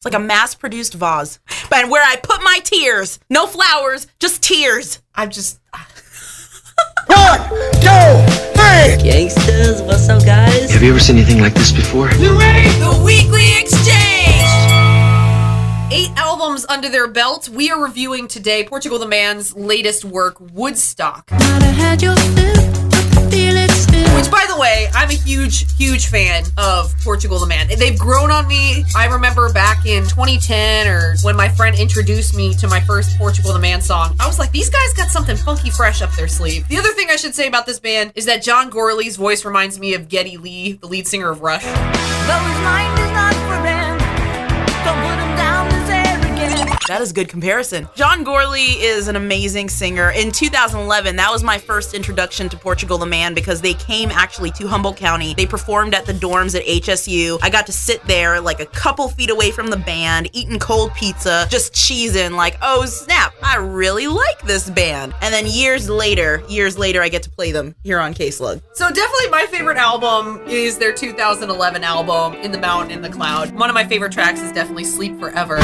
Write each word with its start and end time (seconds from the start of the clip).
It's 0.00 0.06
like 0.06 0.14
a 0.14 0.18
mass 0.26 0.54
produced 0.54 0.94
vase. 0.94 1.40
But 1.68 1.90
where 1.90 2.02
I 2.02 2.16
put 2.16 2.42
my 2.42 2.60
tears. 2.64 3.20
No 3.28 3.46
flowers, 3.46 4.06
just 4.18 4.42
tears. 4.42 5.02
I'm 5.14 5.28
just. 5.28 5.60
One, 7.06 7.38
two, 7.74 8.32
three. 8.56 8.96
Gangsters, 9.04 9.82
what's 9.82 10.08
up, 10.08 10.24
guys? 10.24 10.70
Have 10.70 10.82
you 10.82 10.88
ever 10.88 11.00
seen 11.00 11.16
anything 11.16 11.42
like 11.42 11.52
this 11.52 11.70
before? 11.70 12.10
You 12.12 12.32
ready? 12.38 12.66
The 12.78 13.02
Weekly 13.04 13.58
Exchange! 13.58 14.40
Eight 15.92 16.16
albums 16.16 16.64
under 16.70 16.88
their 16.88 17.06
belt. 17.06 17.50
We 17.50 17.70
are 17.70 17.82
reviewing 17.82 18.26
today 18.26 18.64
Portugal 18.64 18.98
the 18.98 19.06
Man's 19.06 19.54
latest 19.54 20.06
work, 20.06 20.40
Woodstock. 20.40 21.30
Which, 24.20 24.30
by 24.30 24.44
the 24.46 24.60
way, 24.60 24.86
I'm 24.92 25.08
a 25.08 25.14
huge, 25.14 25.74
huge 25.78 26.08
fan 26.08 26.44
of 26.58 26.94
Portugal 27.02 27.38
the 27.38 27.46
Man. 27.46 27.68
They've 27.68 27.98
grown 27.98 28.30
on 28.30 28.46
me. 28.46 28.84
I 28.94 29.06
remember 29.06 29.50
back 29.50 29.86
in 29.86 30.02
2010 30.02 30.88
or 30.88 31.14
when 31.22 31.34
my 31.36 31.48
friend 31.48 31.74
introduced 31.78 32.36
me 32.36 32.52
to 32.56 32.68
my 32.68 32.80
first 32.80 33.16
Portugal 33.16 33.54
the 33.54 33.58
Man 33.58 33.80
song, 33.80 34.14
I 34.20 34.26
was 34.26 34.38
like, 34.38 34.52
these 34.52 34.68
guys 34.68 34.92
got 34.94 35.08
something 35.08 35.38
funky 35.38 35.70
fresh 35.70 36.02
up 36.02 36.12
their 36.16 36.28
sleeve. 36.28 36.68
The 36.68 36.76
other 36.76 36.90
thing 36.90 37.08
I 37.08 37.16
should 37.16 37.34
say 37.34 37.48
about 37.48 37.64
this 37.64 37.80
band 37.80 38.12
is 38.14 38.26
that 38.26 38.42
John 38.42 38.70
Gourley's 38.70 39.16
voice 39.16 39.46
reminds 39.46 39.80
me 39.80 39.94
of 39.94 40.10
Geddy 40.10 40.36
Lee, 40.36 40.72
the 40.72 40.86
lead 40.86 41.06
singer 41.08 41.30
of 41.30 41.40
Rush. 41.40 41.64
That 46.90 47.02
is 47.02 47.12
good 47.12 47.28
comparison. 47.28 47.88
John 47.94 48.24
Gourley 48.24 48.74
is 48.80 49.06
an 49.06 49.14
amazing 49.14 49.68
singer. 49.68 50.10
In 50.10 50.32
2011, 50.32 51.14
that 51.14 51.30
was 51.30 51.44
my 51.44 51.56
first 51.56 51.94
introduction 51.94 52.48
to 52.48 52.56
Portugal 52.56 52.98
the 52.98 53.06
Man 53.06 53.32
because 53.32 53.60
they 53.60 53.74
came 53.74 54.10
actually 54.10 54.50
to 54.50 54.66
Humboldt 54.66 54.96
County. 54.96 55.32
They 55.34 55.46
performed 55.46 55.94
at 55.94 56.04
the 56.04 56.12
dorms 56.12 56.56
at 56.56 56.66
HSU. 56.66 57.38
I 57.42 57.48
got 57.48 57.66
to 57.66 57.72
sit 57.72 58.02
there 58.08 58.40
like 58.40 58.58
a 58.58 58.66
couple 58.66 59.08
feet 59.08 59.30
away 59.30 59.52
from 59.52 59.68
the 59.68 59.76
band, 59.76 60.30
eating 60.32 60.58
cold 60.58 60.92
pizza, 60.94 61.46
just 61.48 61.74
cheesing 61.74 62.32
like, 62.32 62.58
oh 62.60 62.84
snap, 62.86 63.34
I 63.40 63.58
really 63.58 64.08
like 64.08 64.42
this 64.42 64.68
band. 64.68 65.14
And 65.22 65.32
then 65.32 65.46
years 65.46 65.88
later, 65.88 66.42
years 66.48 66.76
later, 66.76 67.02
I 67.02 67.08
get 67.08 67.22
to 67.22 67.30
play 67.30 67.52
them 67.52 67.76
here 67.84 68.00
on 68.00 68.14
K 68.14 68.32
Slug. 68.32 68.62
So 68.72 68.88
definitely 68.88 69.28
my 69.30 69.46
favorite 69.46 69.76
album 69.76 70.40
is 70.48 70.76
their 70.76 70.92
2011 70.92 71.84
album, 71.84 72.34
In 72.40 72.50
the 72.50 72.58
Mountain, 72.58 72.90
in 72.90 73.00
the 73.00 73.10
Cloud. 73.10 73.52
One 73.52 73.70
of 73.70 73.74
my 73.74 73.84
favorite 73.84 74.10
tracks 74.10 74.40
is 74.40 74.50
definitely 74.50 74.86
Sleep 74.86 75.20
Forever. 75.20 75.60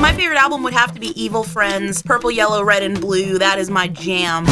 My 0.00 0.12
favorite 0.16 0.38
album 0.38 0.62
would 0.64 0.72
have 0.72 0.92
to 0.94 1.00
be 1.00 1.08
Evil 1.20 1.44
Friends, 1.44 2.02
Purple, 2.02 2.30
Yellow, 2.30 2.64
Red, 2.64 2.82
and 2.82 3.00
Blue. 3.00 3.38
That 3.38 3.58
is 3.58 3.70
my 3.70 3.88
jam. 3.88 4.46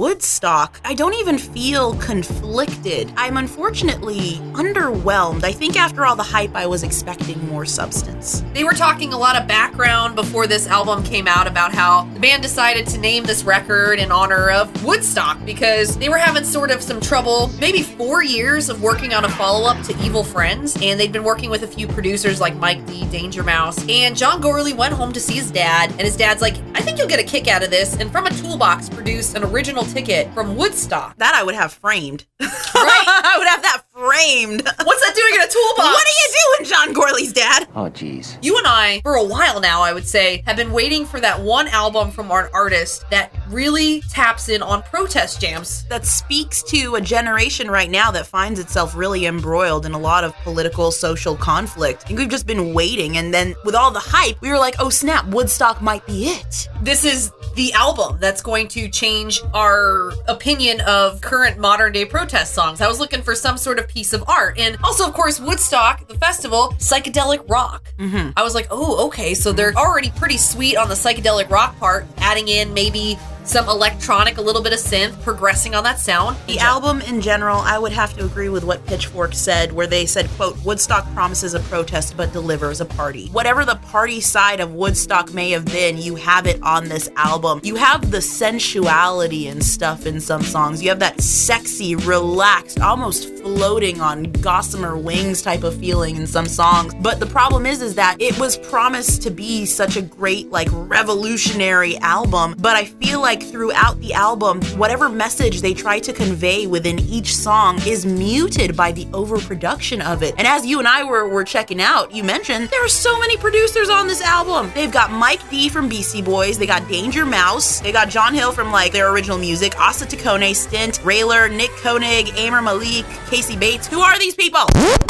Woodstock, 0.00 0.80
I 0.82 0.94
don't 0.94 1.12
even 1.16 1.36
feel 1.36 1.94
conflicted. 1.96 3.12
I'm 3.18 3.36
unfortunately 3.36 4.38
underwhelmed. 4.54 5.44
I 5.44 5.52
think 5.52 5.76
after 5.76 6.06
all 6.06 6.16
the 6.16 6.22
hype, 6.22 6.56
I 6.56 6.64
was 6.64 6.82
expecting 6.82 7.46
more 7.48 7.66
substance. 7.66 8.42
They 8.54 8.64
were 8.64 8.72
talking 8.72 9.12
a 9.12 9.18
lot 9.18 9.36
of 9.36 9.46
background 9.46 10.16
before 10.16 10.46
this 10.46 10.66
album 10.66 11.04
came 11.04 11.28
out 11.28 11.46
about 11.46 11.74
how 11.74 12.04
the 12.14 12.20
band 12.20 12.42
decided 12.42 12.86
to 12.86 12.98
name 12.98 13.24
this 13.24 13.44
record 13.44 13.98
in 13.98 14.10
honor 14.10 14.48
of 14.48 14.86
Woodstock 14.86 15.44
because 15.44 15.98
they 15.98 16.08
were 16.08 16.16
having 16.16 16.44
sort 16.44 16.70
of 16.70 16.80
some 16.80 16.98
trouble, 16.98 17.50
maybe 17.60 17.82
four 17.82 18.24
years 18.24 18.70
of 18.70 18.80
working 18.80 19.12
on 19.12 19.26
a 19.26 19.28
follow 19.28 19.68
up 19.68 19.84
to 19.84 19.94
Evil 20.02 20.24
Friends, 20.24 20.78
and 20.80 20.98
they'd 20.98 21.12
been 21.12 21.24
working 21.24 21.50
with 21.50 21.62
a 21.62 21.68
few 21.68 21.86
producers 21.86 22.40
like 22.40 22.56
Mike 22.56 22.86
D, 22.86 23.04
Danger 23.10 23.42
Mouse, 23.42 23.86
and 23.86 24.16
John 24.16 24.40
Gourley 24.40 24.74
went 24.74 24.94
home 24.94 25.12
to 25.12 25.20
see 25.20 25.34
his 25.34 25.50
dad, 25.50 25.90
and 25.90 26.00
his 26.00 26.16
dad's 26.16 26.40
like, 26.40 26.56
I 26.74 26.80
think 26.80 26.96
you'll 26.96 27.06
get 27.06 27.20
a 27.20 27.22
kick 27.22 27.48
out 27.48 27.62
of 27.62 27.68
this, 27.68 27.96
and 27.98 28.10
from 28.10 28.24
a 28.24 28.30
toolbox 28.30 28.88
produced 28.88 29.36
an 29.36 29.44
original 29.44 29.84
ticket 29.92 30.32
from 30.34 30.56
Woodstock. 30.56 31.16
That 31.18 31.34
I 31.34 31.42
would 31.42 31.54
have 31.54 31.72
framed. 31.72 32.26
Right? 32.72 33.04
I 33.06 33.34
would 33.38 33.46
have 33.48 33.62
that 33.62 33.82
framed. 34.00 34.62
What's 34.84 35.06
that 35.06 35.14
doing 35.14 35.34
in 35.34 35.42
a 35.42 35.48
toolbox? 35.48 35.78
What 35.78 36.06
are 36.06 36.18
you 36.22 36.34
doing, 36.56 36.70
John 36.70 36.94
Gourley's 36.94 37.32
dad? 37.34 37.68
Oh, 37.74 37.90
jeez. 37.90 38.42
You 38.42 38.56
and 38.56 38.66
I, 38.66 39.00
for 39.02 39.16
a 39.16 39.24
while 39.24 39.60
now, 39.60 39.82
I 39.82 39.92
would 39.92 40.08
say, 40.08 40.42
have 40.46 40.56
been 40.56 40.72
waiting 40.72 41.04
for 41.04 41.20
that 41.20 41.38
one 41.38 41.68
album 41.68 42.10
from 42.10 42.30
an 42.30 42.46
artist 42.54 43.04
that 43.10 43.30
really 43.50 44.00
taps 44.02 44.48
in 44.48 44.62
on 44.62 44.82
protest 44.84 45.40
jams. 45.40 45.84
That 45.84 46.06
speaks 46.06 46.62
to 46.64 46.94
a 46.94 47.00
generation 47.00 47.70
right 47.70 47.90
now 47.90 48.10
that 48.12 48.26
finds 48.26 48.58
itself 48.58 48.96
really 48.96 49.26
embroiled 49.26 49.84
in 49.84 49.92
a 49.92 49.98
lot 49.98 50.24
of 50.24 50.34
political, 50.36 50.90
social 50.90 51.36
conflict. 51.36 52.04
I 52.04 52.06
think 52.08 52.20
we've 52.20 52.28
just 52.28 52.46
been 52.46 52.72
waiting, 52.72 53.18
and 53.18 53.34
then 53.34 53.54
with 53.66 53.74
all 53.74 53.90
the 53.90 54.00
hype, 54.00 54.40
we 54.40 54.48
were 54.48 54.58
like, 54.58 54.76
oh 54.78 54.88
snap, 54.88 55.26
Woodstock 55.26 55.82
might 55.82 56.06
be 56.06 56.28
it. 56.28 56.68
This 56.82 57.04
is 57.04 57.32
the 57.54 57.72
album 57.74 58.16
that's 58.20 58.40
going 58.40 58.68
to 58.68 58.88
change 58.88 59.42
our 59.52 60.12
opinion 60.28 60.80
of 60.82 61.20
current 61.20 61.58
modern 61.58 61.92
day 61.92 62.04
protest 62.04 62.54
songs. 62.54 62.80
I 62.80 62.88
was 62.88 62.98
looking 62.98 63.22
for 63.22 63.34
some 63.34 63.58
sort 63.58 63.78
of 63.78 63.89
piece 63.90 64.12
of 64.12 64.24
art. 64.28 64.58
And 64.58 64.78
also, 64.84 65.06
of 65.06 65.12
course, 65.12 65.40
Woodstock, 65.40 66.06
the 66.06 66.14
festival, 66.14 66.74
psychedelic 66.78 67.48
rock. 67.50 67.92
Mm-hmm. 67.98 68.30
I 68.36 68.42
was 68.42 68.54
like, 68.54 68.68
oh, 68.70 69.06
okay, 69.08 69.34
so 69.34 69.52
they're 69.52 69.74
already 69.74 70.10
pretty 70.12 70.38
sweet 70.38 70.76
on 70.76 70.88
the 70.88 70.94
psychedelic 70.94 71.50
rock 71.50 71.78
part, 71.78 72.06
adding 72.18 72.48
in 72.48 72.72
maybe 72.72 73.18
some 73.44 73.68
electronic, 73.68 74.38
a 74.38 74.42
little 74.42 74.62
bit 74.62 74.72
of 74.72 74.78
synth, 74.78 75.20
progressing 75.22 75.74
on 75.74 75.84
that 75.84 75.98
sound. 75.98 76.36
The 76.46 76.58
album 76.58 77.00
in 77.02 77.20
general, 77.20 77.58
I 77.58 77.78
would 77.78 77.92
have 77.92 78.14
to 78.16 78.24
agree 78.24 78.48
with 78.48 78.64
what 78.64 78.84
Pitchfork 78.86 79.34
said, 79.34 79.72
where 79.72 79.86
they 79.86 80.06
said, 80.06 80.28
quote, 80.30 80.62
Woodstock 80.64 81.12
promises 81.14 81.54
a 81.54 81.60
protest 81.60 82.16
but 82.16 82.32
delivers 82.32 82.80
a 82.80 82.84
party. 82.84 83.28
Whatever 83.28 83.64
the 83.64 83.76
party 83.76 84.20
side 84.20 84.60
of 84.60 84.74
Woodstock 84.74 85.32
may 85.32 85.50
have 85.50 85.64
been, 85.66 85.98
you 85.98 86.14
have 86.16 86.46
it 86.46 86.62
on 86.62 86.88
this 86.88 87.08
album. 87.16 87.60
You 87.62 87.76
have 87.76 88.10
the 88.10 88.20
sensuality 88.20 89.48
and 89.48 89.64
stuff 89.64 90.06
in 90.06 90.20
some 90.20 90.42
songs. 90.42 90.82
You 90.82 90.90
have 90.90 90.98
that 91.00 91.20
sexy, 91.20 91.96
relaxed, 91.96 92.80
almost 92.80 93.34
floating 93.38 94.00
on 94.00 94.24
gossamer 94.24 94.96
wings 94.96 95.42
type 95.42 95.62
of 95.62 95.76
feeling 95.78 96.16
in 96.16 96.26
some 96.26 96.46
songs. 96.46 96.94
But 97.00 97.20
the 97.20 97.26
problem 97.26 97.66
is, 97.66 97.82
is 97.82 97.94
that 97.94 98.16
it 98.20 98.38
was 98.38 98.56
promised 98.56 99.22
to 99.22 99.30
be 99.30 99.64
such 99.64 99.96
a 99.96 100.02
great, 100.02 100.50
like, 100.50 100.68
revolutionary 100.70 101.96
album, 101.98 102.54
but 102.58 102.76
I 102.76 102.84
feel 102.84 103.20
like 103.20 103.29
throughout 103.36 104.00
the 104.00 104.12
album, 104.12 104.62
whatever 104.76 105.08
message 105.08 105.60
they 105.60 105.74
try 105.74 105.98
to 106.00 106.12
convey 106.12 106.66
within 106.66 106.98
each 106.98 107.36
song 107.36 107.78
is 107.86 108.04
muted 108.04 108.76
by 108.76 108.92
the 108.92 109.06
overproduction 109.12 110.00
of 110.02 110.22
it. 110.22 110.34
And 110.38 110.46
as 110.46 110.66
you 110.66 110.78
and 110.78 110.88
I 110.88 111.04
were, 111.04 111.28
were 111.28 111.44
checking 111.44 111.80
out, 111.80 112.12
you 112.12 112.24
mentioned 112.24 112.68
there 112.68 112.84
are 112.84 112.88
so 112.88 113.18
many 113.18 113.36
producers 113.36 113.88
on 113.88 114.06
this 114.06 114.20
album. 114.22 114.72
They've 114.74 114.90
got 114.90 115.12
Mike 115.12 115.48
D 115.50 115.68
from 115.68 115.88
Beastie 115.88 116.22
Boys, 116.22 116.58
they 116.58 116.66
got 116.66 116.88
Danger 116.88 117.24
Mouse, 117.24 117.80
they 117.80 117.92
got 117.92 118.08
John 118.08 118.34
Hill 118.34 118.52
from 118.52 118.72
like 118.72 118.92
their 118.92 119.12
original 119.12 119.38
music, 119.38 119.78
Asa 119.78 120.06
Taccone, 120.06 120.54
Stint, 120.54 121.00
Rayler, 121.00 121.54
Nick 121.54 121.70
Koenig, 121.82 122.26
Ammar 122.34 122.64
Malik, 122.64 123.06
Casey 123.28 123.56
Bates. 123.56 123.86
Who 123.86 124.00
are 124.00 124.18
these 124.18 124.34
people? 124.34 124.60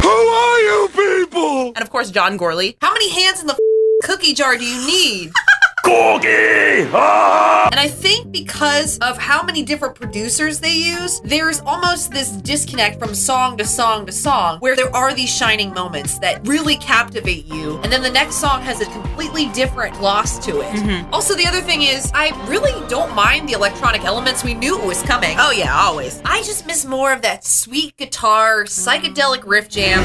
Who 0.02 0.08
are 0.08 0.60
you 0.60 0.88
people? 0.94 1.66
And 1.68 1.82
of 1.82 1.90
course, 1.90 2.10
John 2.10 2.38
Gourley. 2.38 2.76
How 2.80 2.92
many 2.92 3.10
hands 3.10 3.40
in 3.40 3.46
the 3.46 3.58
cookie 4.02 4.34
jar 4.34 4.56
do 4.56 4.64
you 4.64 4.86
need? 4.86 5.32
Corgi! 5.84 6.90
Ah! 6.92 7.68
And 7.70 7.78
I 7.80 7.88
think 7.88 8.30
because 8.32 8.98
of 8.98 9.16
how 9.16 9.42
many 9.42 9.62
different 9.62 9.94
producers 9.94 10.60
they 10.60 10.74
use, 10.74 11.20
there's 11.24 11.60
almost 11.60 12.10
this 12.10 12.30
disconnect 12.30 12.98
from 12.98 13.14
song 13.14 13.56
to 13.58 13.64
song 13.64 14.06
to 14.06 14.12
song 14.12 14.58
where 14.58 14.74
there 14.76 14.94
are 14.94 15.14
these 15.14 15.30
shining 15.34 15.72
moments 15.72 16.18
that 16.18 16.46
really 16.46 16.76
captivate 16.76 17.46
you. 17.46 17.78
And 17.82 17.92
then 17.92 18.02
the 18.02 18.10
next 18.10 18.36
song 18.36 18.62
has 18.62 18.80
a 18.80 18.86
completely 18.86 19.48
different 19.48 19.94
gloss 19.94 20.38
to 20.46 20.60
it. 20.62 21.06
Also, 21.12 21.34
the 21.34 21.46
other 21.46 21.60
thing 21.60 21.82
is, 21.82 22.10
I 22.14 22.30
really 22.48 22.72
don't 22.88 23.14
mind 23.14 23.48
the 23.48 23.52
electronic 23.52 24.04
elements. 24.04 24.42
We 24.44 24.54
knew 24.54 24.80
it 24.80 24.86
was 24.86 25.02
coming. 25.02 25.36
Oh, 25.38 25.52
yeah, 25.52 25.74
always. 25.74 26.20
I 26.24 26.42
just 26.42 26.66
miss 26.66 26.84
more 26.84 27.12
of 27.12 27.22
that 27.22 27.44
sweet 27.44 27.96
guitar, 27.96 28.64
psychedelic 28.64 29.44
riff 29.46 29.68
jam. 29.68 30.00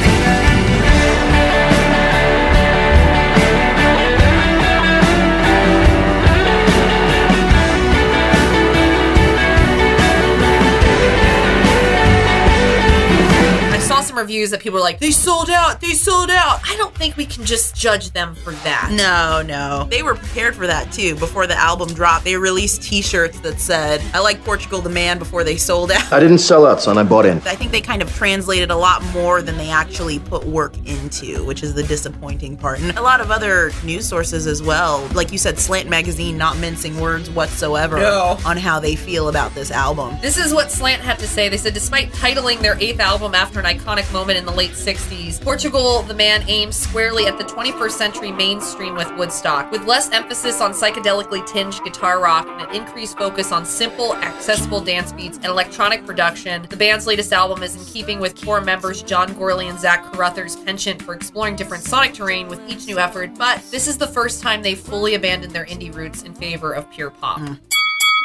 Some 14.15 14.21
some 14.21 14.23
reviews 14.25 14.51
that 14.51 14.61
people 14.61 14.79
are 14.79 14.81
like, 14.81 14.99
they 14.99 15.11
sold 15.11 15.49
out, 15.49 15.81
they 15.81 15.91
sold 15.93 16.29
out. 16.29 16.59
I 16.65 16.75
don't 16.77 16.95
think 16.95 17.17
we 17.17 17.25
can 17.25 17.43
just 17.45 17.75
judge 17.75 18.11
them 18.11 18.33
for 18.35 18.51
that. 18.63 18.91
No, 18.93 19.41
no. 19.45 19.87
They 19.89 20.03
were 20.03 20.15
prepared 20.15 20.55
for 20.55 20.65
that 20.67 20.91
too. 20.93 21.15
Before 21.15 21.47
the 21.47 21.55
album 21.57 21.89
dropped, 21.93 22.23
they 22.23 22.35
released 22.37 22.81
t 22.81 23.01
shirts 23.01 23.39
that 23.41 23.59
said, 23.59 24.01
I 24.13 24.19
like 24.19 24.43
Portugal 24.45 24.79
the 24.81 24.89
Man 24.89 25.19
before 25.19 25.43
they 25.43 25.57
sold 25.57 25.91
out. 25.91 26.13
I 26.13 26.19
didn't 26.19 26.37
sell 26.39 26.65
out, 26.65 26.81
son. 26.81 26.97
I 26.97 27.03
bought 27.03 27.25
in. 27.25 27.37
I 27.39 27.55
think 27.55 27.71
they 27.71 27.81
kind 27.81 28.01
of 28.01 28.13
translated 28.15 28.71
a 28.71 28.75
lot 28.75 29.03
more 29.13 29.41
than 29.41 29.57
they 29.57 29.69
actually 29.69 30.19
put 30.19 30.45
work 30.45 30.73
into, 30.85 31.43
which 31.45 31.61
is 31.63 31.73
the 31.73 31.83
disappointing 31.83 32.55
part. 32.57 32.79
And 32.79 32.97
a 32.97 33.01
lot 33.01 33.19
of 33.19 33.31
other 33.31 33.71
news 33.83 34.07
sources 34.07 34.47
as 34.47 34.63
well. 34.63 35.05
Like 35.13 35.31
you 35.33 35.37
said, 35.37 35.59
Slant 35.59 35.89
Magazine 35.89 36.37
not 36.37 36.57
mincing 36.57 36.99
words 37.01 37.29
whatsoever 37.29 37.97
No. 37.97 38.37
on 38.45 38.55
how 38.57 38.79
they 38.79 38.95
feel 38.95 39.27
about 39.29 39.53
this 39.55 39.71
album. 39.71 40.17
This 40.21 40.37
is 40.37 40.53
what 40.53 40.71
Slant 40.71 41.01
had 41.01 41.19
to 41.19 41.27
say. 41.27 41.49
They 41.49 41.57
said, 41.57 41.73
despite 41.73 42.11
titling 42.13 42.61
their 42.61 42.77
eighth 42.79 42.99
album 43.01 43.35
after 43.35 43.59
an 43.59 43.65
iconic 43.65 44.04
moment 44.11 44.37
in 44.37 44.45
the 44.45 44.51
late 44.51 44.71
60s, 44.71 45.41
Portugal 45.41 46.01
the 46.03 46.13
Man 46.13 46.43
aims 46.47 46.75
squarely 46.75 47.27
at 47.27 47.37
the 47.37 47.43
21st 47.43 47.91
century 47.91 48.31
mainstream 48.31 48.95
with 48.95 49.13
Woodstock, 49.17 49.71
with 49.71 49.85
less 49.85 50.09
emphasis 50.11 50.61
on 50.61 50.71
psychedelically 50.71 51.45
tinged 51.45 51.83
guitar 51.83 52.19
rock 52.19 52.47
and 52.47 52.61
an 52.61 52.75
increased 52.75 53.17
focus 53.17 53.51
on 53.51 53.65
simple, 53.65 54.15
accessible 54.17 54.81
dance 54.81 55.11
beats 55.11 55.37
and 55.37 55.45
electronic 55.45 56.05
production. 56.05 56.65
The 56.69 56.77
band's 56.77 57.07
latest 57.07 57.33
album 57.33 57.63
is 57.63 57.75
in 57.75 57.85
keeping 57.85 58.19
with 58.19 58.43
core 58.43 58.61
members 58.61 59.03
John 59.03 59.29
Gourley 59.35 59.69
and 59.69 59.79
Zach 59.79 60.03
Carothers' 60.11 60.55
penchant 60.55 61.01
for 61.01 61.13
exploring 61.13 61.55
different 61.55 61.83
sonic 61.83 62.13
terrain 62.13 62.47
with 62.47 62.61
each 62.69 62.87
new 62.87 62.99
effort, 62.99 63.35
but 63.37 63.61
this 63.71 63.87
is 63.87 63.97
the 63.97 64.07
first 64.07 64.41
time 64.41 64.61
they've 64.61 64.79
fully 64.79 65.15
abandoned 65.15 65.53
their 65.53 65.65
indie 65.65 65.93
roots 65.93 66.23
in 66.23 66.33
favor 66.33 66.73
of 66.73 66.89
pure 66.91 67.11
pop. 67.11 67.39
Hmm. 67.39 67.53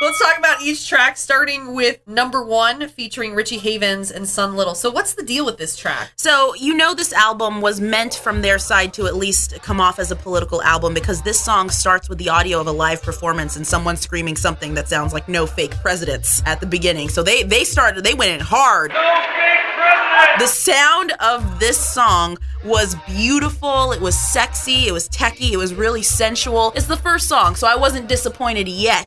Let's 0.02 0.18
talk 0.18 0.38
about 0.38 0.62
each 0.62 0.88
track, 0.88 1.18
starting 1.18 1.74
with 1.74 2.00
number 2.08 2.42
one, 2.42 2.88
featuring 2.88 3.34
Richie 3.34 3.58
Havens 3.58 4.10
and 4.10 4.26
Son 4.26 4.56
Little. 4.56 4.74
So, 4.74 4.90
what's 4.90 5.12
the 5.12 5.22
deal 5.22 5.44
with 5.44 5.58
this 5.58 5.76
track? 5.76 6.12
So, 6.16 6.54
you 6.54 6.72
know, 6.72 6.94
this 6.94 7.12
album 7.12 7.60
was 7.60 7.82
meant 7.82 8.14
from 8.14 8.40
their 8.40 8.58
side 8.58 8.94
to 8.94 9.06
at 9.06 9.16
least 9.16 9.60
come 9.60 9.78
off 9.78 9.98
as 9.98 10.10
a 10.10 10.16
political 10.16 10.62
album 10.62 10.94
because 10.94 11.20
this 11.20 11.38
song 11.38 11.68
starts 11.68 12.08
with 12.08 12.16
the 12.16 12.30
audio 12.30 12.62
of 12.62 12.66
a 12.66 12.72
live 12.72 13.02
performance 13.02 13.56
and 13.56 13.66
someone 13.66 13.98
screaming 13.98 14.36
something 14.36 14.72
that 14.72 14.88
sounds 14.88 15.12
like 15.12 15.28
no 15.28 15.44
fake 15.44 15.76
presidents 15.82 16.42
at 16.46 16.60
the 16.60 16.66
beginning. 16.66 17.10
So, 17.10 17.22
they, 17.22 17.42
they 17.42 17.64
started, 17.64 18.02
they 18.02 18.14
went 18.14 18.30
in 18.32 18.40
hard. 18.40 18.92
No 18.92 18.96
fake 18.96 19.76
president 19.76 20.10
the 20.38 20.46
sound 20.46 21.12
of 21.20 21.60
this 21.60 21.78
song 21.78 22.38
was 22.64 22.96
beautiful. 23.06 23.92
It 23.92 24.00
was 24.00 24.18
sexy. 24.18 24.86
It 24.86 24.92
was 24.92 25.08
techy. 25.08 25.52
It 25.52 25.56
was 25.56 25.74
really 25.74 26.02
sensual. 26.02 26.72
It's 26.74 26.86
the 26.86 26.96
first 26.96 27.28
song, 27.28 27.54
so 27.54 27.66
I 27.66 27.76
wasn't 27.76 28.08
disappointed 28.08 28.68
yet. 28.68 29.06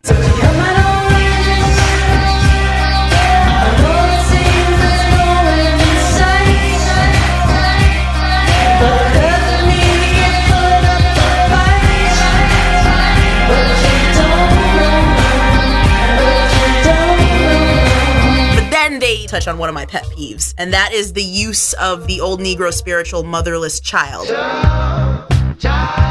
Touch 19.34 19.48
on 19.48 19.58
one 19.58 19.68
of 19.68 19.74
my 19.74 19.84
pet 19.84 20.04
peeves, 20.16 20.54
and 20.60 20.72
that 20.74 20.94
is 20.94 21.14
the 21.14 21.24
use 21.24 21.74
of 21.74 22.06
the 22.06 22.22
old 22.22 22.40
Negro 22.40 22.72
spiritual 22.72 23.24
motherless 23.24 23.80
child. 23.80 24.30
A 24.30 25.26
bit 25.58 26.03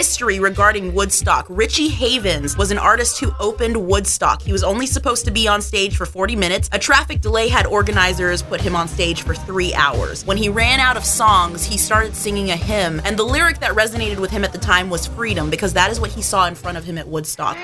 history 0.00 0.40
regarding 0.40 0.94
Woodstock. 0.94 1.44
Richie 1.50 1.88
Havens 1.88 2.56
was 2.56 2.70
an 2.70 2.78
artist 2.78 3.20
who 3.20 3.32
opened 3.38 3.76
Woodstock. 3.76 4.40
He 4.40 4.50
was 4.50 4.64
only 4.64 4.86
supposed 4.86 5.26
to 5.26 5.30
be 5.30 5.46
on 5.46 5.60
stage 5.60 5.94
for 5.94 6.06
40 6.06 6.36
minutes. 6.36 6.70
A 6.72 6.78
traffic 6.78 7.20
delay 7.20 7.48
had 7.48 7.66
organizers 7.66 8.40
put 8.40 8.62
him 8.62 8.74
on 8.74 8.88
stage 8.88 9.20
for 9.20 9.34
three 9.34 9.74
hours. 9.74 10.24
When 10.24 10.38
he 10.38 10.48
ran 10.48 10.80
out 10.80 10.96
of 10.96 11.04
songs, 11.04 11.64
he 11.64 11.76
started 11.76 12.16
singing 12.16 12.50
a 12.50 12.56
hymn, 12.56 13.02
and 13.04 13.18
the 13.18 13.24
lyric 13.24 13.60
that 13.60 13.74
resonated 13.74 14.18
with 14.18 14.30
him 14.30 14.42
at 14.42 14.52
the 14.52 14.58
time 14.58 14.88
was 14.88 15.06
freedom, 15.06 15.50
because 15.50 15.74
that 15.74 15.90
is 15.90 16.00
what 16.00 16.10
he 16.10 16.22
saw 16.22 16.46
in 16.46 16.54
front 16.54 16.78
of 16.78 16.84
him 16.84 16.96
at 16.96 17.06
Woodstock. 17.06 17.58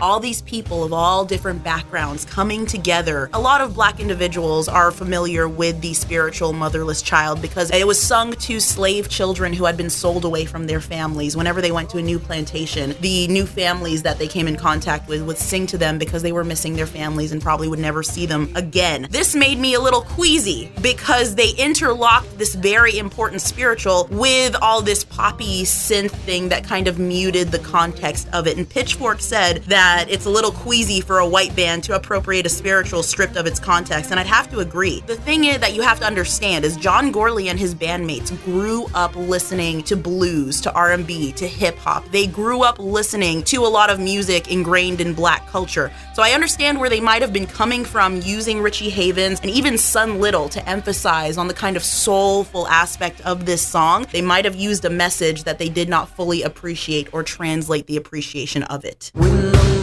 All 0.00 0.20
these 0.20 0.42
people 0.42 0.84
of 0.84 0.92
all 0.92 1.24
different 1.24 1.62
backgrounds 1.64 2.24
coming 2.24 2.66
together. 2.66 3.30
A 3.32 3.40
lot 3.40 3.60
of 3.60 3.74
black 3.74 4.00
individuals 4.00 4.68
are 4.68 4.90
familiar 4.90 5.48
with 5.48 5.80
the 5.80 5.94
spiritual 5.94 6.52
motherless 6.52 7.02
child 7.02 7.42
because 7.42 7.70
it 7.70 7.86
was 7.86 8.00
sung 8.00 8.32
to 8.32 8.60
slave 8.60 9.08
children 9.08 9.52
who 9.52 9.64
had 9.64 9.76
been 9.76 9.90
sold 9.90 10.24
away 10.24 10.44
from 10.44 10.66
their 10.66 10.80
families. 10.80 11.36
Whenever 11.36 11.60
they 11.60 11.72
went 11.72 11.90
to 11.90 11.98
a 11.98 12.02
new 12.02 12.18
plantation, 12.18 12.94
the 13.00 13.26
new 13.28 13.46
families 13.46 14.02
that 14.02 14.18
they 14.18 14.28
came 14.28 14.46
in 14.46 14.56
contact 14.56 15.08
with 15.08 15.22
would 15.22 15.38
sing 15.38 15.66
to 15.66 15.78
them 15.78 15.98
because 15.98 16.22
they 16.22 16.32
were 16.32 16.44
missing 16.44 16.74
their 16.76 16.86
families 16.86 17.32
and 17.32 17.42
probably 17.42 17.68
would 17.68 17.78
never 17.78 18.02
see 18.02 18.26
them 18.26 18.50
again. 18.54 19.06
This 19.10 19.34
made 19.34 19.58
me 19.58 19.74
a 19.74 19.80
little 19.80 20.02
queasy 20.02 20.70
because 20.82 21.34
they 21.34 21.50
interlocked 21.58 22.38
this 22.38 22.54
very 22.54 22.98
important 22.98 23.40
spiritual 23.40 24.08
with 24.10 24.54
all 24.60 24.82
this 24.82 25.04
poppy 25.04 25.62
synth 25.62 26.10
thing 26.10 26.48
that 26.50 26.64
kind 26.64 26.88
of 26.88 26.98
muted 26.98 27.48
the 27.48 27.58
context 27.60 28.28
of 28.32 28.46
it. 28.46 28.56
And 28.56 28.68
Pitchfork 28.68 29.20
said 29.20 29.62
that 29.64 29.87
it's 30.08 30.26
a 30.26 30.30
little 30.30 30.50
queasy 30.50 31.00
for 31.00 31.18
a 31.18 31.28
white 31.28 31.54
band 31.56 31.84
to 31.84 31.94
appropriate 31.94 32.46
a 32.46 32.48
spiritual 32.48 33.02
stripped 33.02 33.36
of 33.36 33.46
its 33.46 33.58
context, 33.58 34.10
and 34.10 34.20
I'd 34.20 34.26
have 34.26 34.50
to 34.50 34.60
agree. 34.60 35.02
The 35.06 35.16
thing 35.16 35.44
is 35.44 35.58
that 35.58 35.74
you 35.74 35.82
have 35.82 35.98
to 36.00 36.06
understand 36.06 36.64
is 36.64 36.76
John 36.76 37.12
Gourley 37.12 37.48
and 37.48 37.58
his 37.58 37.74
bandmates 37.74 38.32
grew 38.44 38.86
up 38.94 39.14
listening 39.16 39.82
to 39.84 39.96
blues, 39.96 40.60
to 40.62 40.72
R&B, 40.72 41.32
to 41.32 41.46
hip 41.46 41.76
hop. 41.78 42.08
They 42.10 42.26
grew 42.26 42.62
up 42.62 42.78
listening 42.78 43.42
to 43.44 43.58
a 43.58 43.68
lot 43.68 43.90
of 43.90 43.98
music 43.98 44.50
ingrained 44.50 45.00
in 45.00 45.14
black 45.14 45.46
culture. 45.48 45.90
So 46.14 46.22
I 46.22 46.30
understand 46.30 46.80
where 46.80 46.90
they 46.90 47.00
might 47.00 47.22
have 47.22 47.32
been 47.32 47.46
coming 47.46 47.84
from 47.84 48.20
using 48.22 48.60
Richie 48.60 48.90
Havens 48.90 49.40
and 49.40 49.50
even 49.50 49.78
Son 49.78 50.20
Little 50.20 50.48
to 50.50 50.68
emphasize 50.68 51.38
on 51.38 51.48
the 51.48 51.54
kind 51.54 51.76
of 51.76 51.84
soulful 51.84 52.66
aspect 52.68 53.20
of 53.22 53.46
this 53.46 53.62
song. 53.62 54.06
They 54.12 54.22
might 54.22 54.44
have 54.44 54.56
used 54.56 54.84
a 54.84 54.90
message 54.90 55.44
that 55.44 55.58
they 55.58 55.68
did 55.68 55.88
not 55.88 56.08
fully 56.08 56.42
appreciate 56.42 57.12
or 57.14 57.22
translate 57.22 57.86
the 57.86 57.96
appreciation 57.96 58.64
of 58.64 58.84
it. 58.84 59.12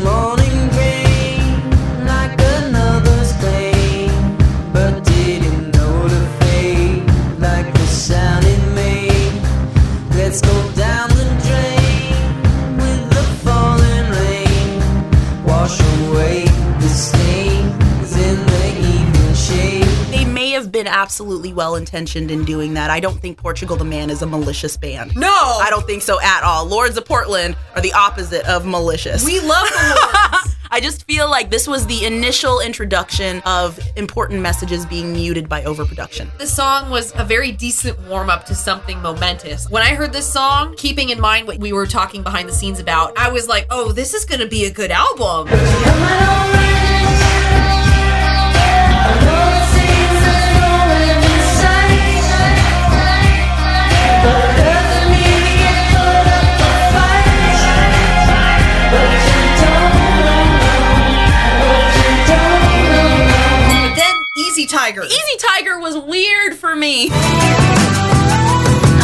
Morning 0.05 0.54
been 20.85 20.93
absolutely 20.93 21.51
well 21.51 21.75
intentioned 21.75 22.29
in 22.29 22.45
doing 22.45 22.75
that. 22.75 22.89
I 22.91 22.99
don't 22.99 23.19
think 23.19 23.37
Portugal 23.37 23.75
the 23.75 23.83
Man 23.85 24.09
is 24.11 24.21
a 24.21 24.27
malicious 24.27 24.77
band. 24.77 25.15
No, 25.15 25.27
I 25.27 25.67
don't 25.69 25.85
think 25.85 26.03
so 26.03 26.21
at 26.21 26.43
all. 26.43 26.65
Lords 26.65 26.95
of 26.97 27.05
Portland 27.05 27.55
are 27.75 27.81
the 27.81 27.93
opposite 27.93 28.45
of 28.45 28.65
malicious. 28.65 29.25
We 29.25 29.39
love 29.39 29.67
the 29.67 30.29
Lords. 30.33 30.55
I 30.69 30.79
just 30.81 31.05
feel 31.05 31.29
like 31.29 31.49
this 31.49 31.67
was 31.67 31.87
the 31.87 32.05
initial 32.05 32.59
introduction 32.59 33.41
of 33.45 33.79
important 33.95 34.41
messages 34.41 34.85
being 34.85 35.13
muted 35.13 35.47
by 35.49 35.63
overproduction. 35.63 36.29
this 36.37 36.53
song 36.53 36.89
was 36.89 37.13
a 37.15 37.23
very 37.23 37.51
decent 37.51 37.99
warm 38.07 38.29
up 38.29 38.45
to 38.45 38.55
something 38.55 39.01
momentous. 39.01 39.69
When 39.69 39.81
I 39.83 39.95
heard 39.95 40.11
this 40.13 40.31
song, 40.31 40.75
keeping 40.75 41.09
in 41.09 41.19
mind 41.19 41.47
what 41.47 41.57
we 41.59 41.73
were 41.73 41.87
talking 41.87 42.23
behind 42.23 42.47
the 42.49 42.53
scenes 42.53 42.79
about, 42.79 43.17
I 43.17 43.31
was 43.31 43.47
like, 43.47 43.65
oh, 43.69 43.91
this 43.91 44.13
is 44.13 44.25
going 44.25 44.41
to 44.41 44.47
be 44.47 44.65
a 44.65 44.71
good 44.71 44.91
album. 44.91 45.47
Easy 64.65 64.77
Tiger. 64.77 65.03
Easy 65.03 65.37
Tiger 65.37 65.79
was 65.79 65.95
weird 65.95 66.55
for 66.55 66.75
me. 66.75 67.09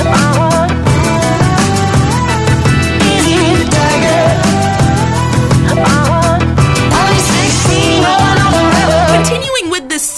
Oh. 0.03 0.61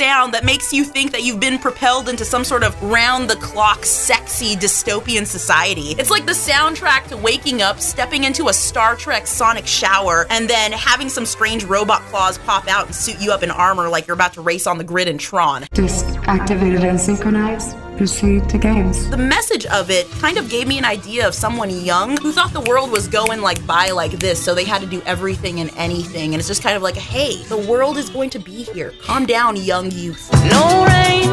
Sound 0.03 0.33
that 0.33 0.43
makes 0.43 0.73
you 0.73 0.83
think 0.83 1.13
that 1.13 1.23
you've 1.23 1.39
been 1.39 1.57
propelled 1.57 2.09
into 2.09 2.25
some 2.25 2.43
sort 2.43 2.65
of 2.65 2.73
round 2.83 3.29
the 3.29 3.37
clock, 3.37 3.85
sexy 3.85 4.53
dystopian 4.57 5.25
society. 5.25 5.95
It's 5.97 6.09
like 6.09 6.25
the 6.25 6.33
soundtrack 6.33 7.07
to 7.07 7.15
waking 7.15 7.61
up, 7.61 7.79
stepping 7.79 8.25
into 8.25 8.49
a 8.49 8.53
Star 8.53 8.97
Trek 8.97 9.25
sonic 9.25 9.65
shower, 9.65 10.27
and 10.29 10.49
then 10.49 10.73
having 10.73 11.07
some 11.07 11.25
strange 11.25 11.63
robot 11.63 12.01
claws 12.09 12.37
pop 12.39 12.67
out 12.67 12.87
and 12.87 12.93
suit 12.93 13.21
you 13.21 13.31
up 13.31 13.43
in 13.43 13.49
armor 13.49 13.87
like 13.87 14.05
you're 14.05 14.13
about 14.13 14.33
to 14.33 14.41
race 14.41 14.67
on 14.67 14.77
the 14.77 14.83
grid 14.83 15.07
in 15.07 15.17
Tron. 15.17 15.67
Disk 15.71 16.05
activated 16.27 16.83
and 16.83 16.99
synchronized. 16.99 17.77
Proceed 17.97 18.49
to 18.49 18.57
games. 18.57 19.09
The 19.09 19.17
message 19.17 19.65
of 19.67 19.89
it 19.91 20.09
kind 20.13 20.37
of 20.37 20.49
gave 20.49 20.67
me 20.67 20.77
an 20.77 20.85
idea 20.85 21.27
of 21.27 21.35
someone 21.35 21.69
young 21.69 22.17
who 22.17 22.31
thought 22.31 22.51
the 22.51 22.61
world 22.61 22.91
was 22.91 23.07
going 23.07 23.41
like 23.41 23.65
by 23.67 23.91
like 23.91 24.11
this, 24.13 24.43
so 24.43 24.55
they 24.55 24.65
had 24.65 24.81
to 24.81 24.87
do 24.87 25.01
everything 25.05 25.59
and 25.59 25.69
anything. 25.77 26.33
And 26.33 26.39
it's 26.39 26.47
just 26.47 26.63
kind 26.63 26.75
of 26.75 26.81
like, 26.81 26.95
hey, 26.95 27.43
the 27.43 27.57
world 27.57 27.97
is 27.97 28.09
going 28.09 28.31
to 28.31 28.39
be 28.39 28.63
here. 28.63 28.93
Calm 28.99 29.25
down, 29.25 29.55
young 29.55 29.91
youth. 29.91 30.29
No 30.49 30.85
rain, 30.85 31.29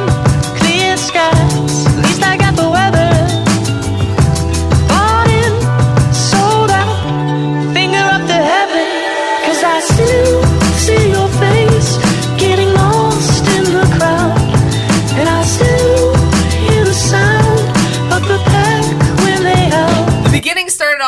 clear 0.58 0.96
skies. 0.96 1.86
At 1.86 2.04
least 2.04 2.22
I 2.22 2.36
got 2.36 2.54
the 2.56 2.68
weather. 2.68 2.89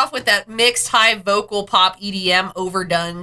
Off 0.03 0.13
with 0.13 0.25
that 0.25 0.49
mixed 0.49 0.89
high 0.89 1.15
vocal 1.15 1.65
pop 1.65 2.01
EDM 2.01 2.51
overdone. 2.57 3.23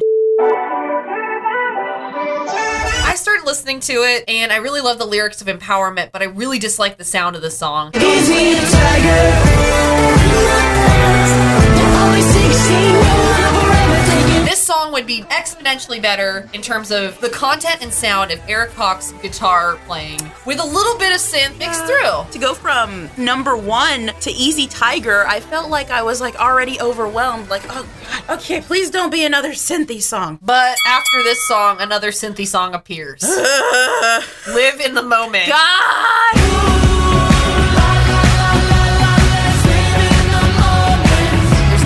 I 3.03 3.15
started 3.17 3.45
listening 3.45 3.81
to 3.81 3.93
it 4.03 4.23
and 4.29 4.49
I 4.49 4.57
really 4.57 4.79
love 4.79 4.97
the 4.97 5.05
lyrics 5.05 5.41
of 5.41 5.47
empowerment, 5.47 6.13
but 6.13 6.21
I 6.21 6.25
really 6.25 6.57
dislike 6.57 6.97
the 6.97 7.03
sound 7.03 7.35
of 7.35 7.41
the 7.41 7.51
song. 7.51 7.91
Song 14.69 14.91
would 14.91 15.07
be 15.07 15.23
exponentially 15.23 15.99
better 15.99 16.47
in 16.53 16.61
terms 16.61 16.91
of 16.91 17.19
the 17.21 17.29
content 17.29 17.77
and 17.81 17.91
sound 17.91 18.29
of 18.29 18.39
Eric 18.47 18.69
Howk's 18.73 19.13
guitar 19.13 19.77
playing 19.87 20.19
with 20.45 20.59
a 20.59 20.63
little 20.63 20.95
bit 20.99 21.11
of 21.11 21.17
synth 21.17 21.57
mixed 21.57 21.81
uh, 21.81 21.87
through. 21.87 22.31
To 22.33 22.37
go 22.37 22.53
from 22.53 23.09
number 23.17 23.57
one 23.57 24.11
to 24.21 24.29
Easy 24.29 24.67
Tiger, 24.67 25.25
I 25.25 25.39
felt 25.39 25.71
like 25.71 25.89
I 25.89 26.03
was 26.03 26.21
like 26.21 26.39
already 26.39 26.79
overwhelmed. 26.79 27.49
Like, 27.49 27.63
oh 27.69 27.89
God, 28.27 28.37
okay, 28.37 28.61
please 28.61 28.91
don't 28.91 29.09
be 29.09 29.25
another 29.25 29.53
synthy 29.53 30.03
song. 30.03 30.37
But 30.39 30.77
after 30.85 31.23
this 31.23 31.47
song, 31.47 31.77
another 31.79 32.11
synthy 32.11 32.45
song 32.45 32.75
appears. 32.75 33.23
Live 34.53 34.81
in 34.81 34.93
the 34.93 35.01
moment. 35.01 35.49
God! 35.49 36.78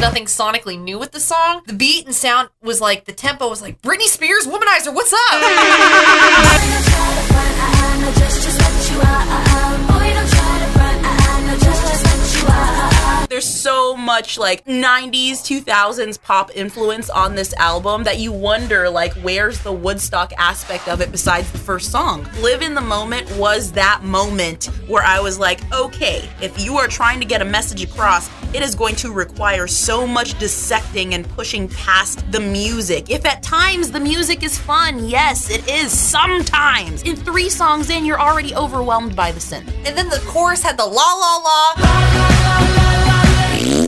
Nothing 0.04 0.26
sonically 0.26 0.78
new 0.78 1.00
with 1.00 1.14
the 1.14 1.20
song. 1.22 1.62
The 1.66 1.72
beat 1.72 2.06
and 2.06 2.14
sound 2.14 2.50
was 2.62 2.82
like 2.82 3.06
the 3.06 3.14
tempo 3.14 3.48
was 3.48 3.62
like 3.62 3.82
Britney 3.82 4.08
Spears, 4.08 4.46
Womanizer, 4.46 4.94
what's 4.94 5.14
up? 5.14 5.32
There's 13.30 13.48
so 13.48 13.96
much 13.96 14.38
like 14.38 14.66
90s, 14.66 15.40
2000s 15.42 16.22
pop 16.22 16.52
influence 16.54 17.10
on 17.10 17.34
this 17.34 17.54
album 17.54 18.04
that 18.04 18.20
you 18.20 18.34
wonder 18.34 18.90
like 18.90 19.14
where's 19.24 19.64
the 19.64 19.72
Woodstock 19.72 20.34
aspect 20.38 20.90
of 20.90 21.00
it 21.00 21.12
besides 21.12 21.50
the 21.54 21.58
first 21.58 21.92
song. 21.92 22.28
Live 22.42 22.62
in 22.62 22.76
the 22.76 22.82
Moment 22.82 23.32
was 23.38 23.72
that 23.72 24.04
moment 24.04 24.66
where 24.88 25.04
I 25.04 25.22
was 25.22 25.40
like, 25.40 25.62
okay, 25.74 26.30
if 26.42 26.64
you 26.64 26.78
are 26.78 26.88
trying 26.88 27.22
to 27.22 27.26
get 27.26 27.42
a 27.42 27.46
message 27.46 27.84
across, 27.84 28.30
it 28.54 28.62
is 28.62 28.76
going 28.76 28.96
to 28.98 29.12
require 29.12 29.68
so 29.68 30.06
much 30.06 30.38
dissecting 30.40 31.14
and 31.14 31.28
pushing 31.30 31.68
past 31.68 32.30
the 32.32 32.40
music. 32.40 33.10
If 33.10 33.26
at 33.26 33.42
times 33.44 33.92
the 33.92 34.00
music 34.00 34.44
is 34.44 34.58
fun, 34.58 35.08
yes, 35.10 35.50
it 35.50 35.68
is 35.68 35.92
sometimes. 35.92 37.04
In 37.04 37.16
3 37.16 37.50
songs 37.50 37.90
in, 37.90 38.06
you're 38.06 38.22
already 38.22 38.54
overwhelmed 38.56 39.16
by 39.16 39.32
the 39.32 39.40
synth. 39.40 39.72
And 39.86 39.98
then 39.98 40.10
the 40.10 40.22
chorus 40.28 40.62
had 40.62 40.78
the 40.78 40.86
la 40.86 41.14
la 41.14 41.36
la. 41.38 43.03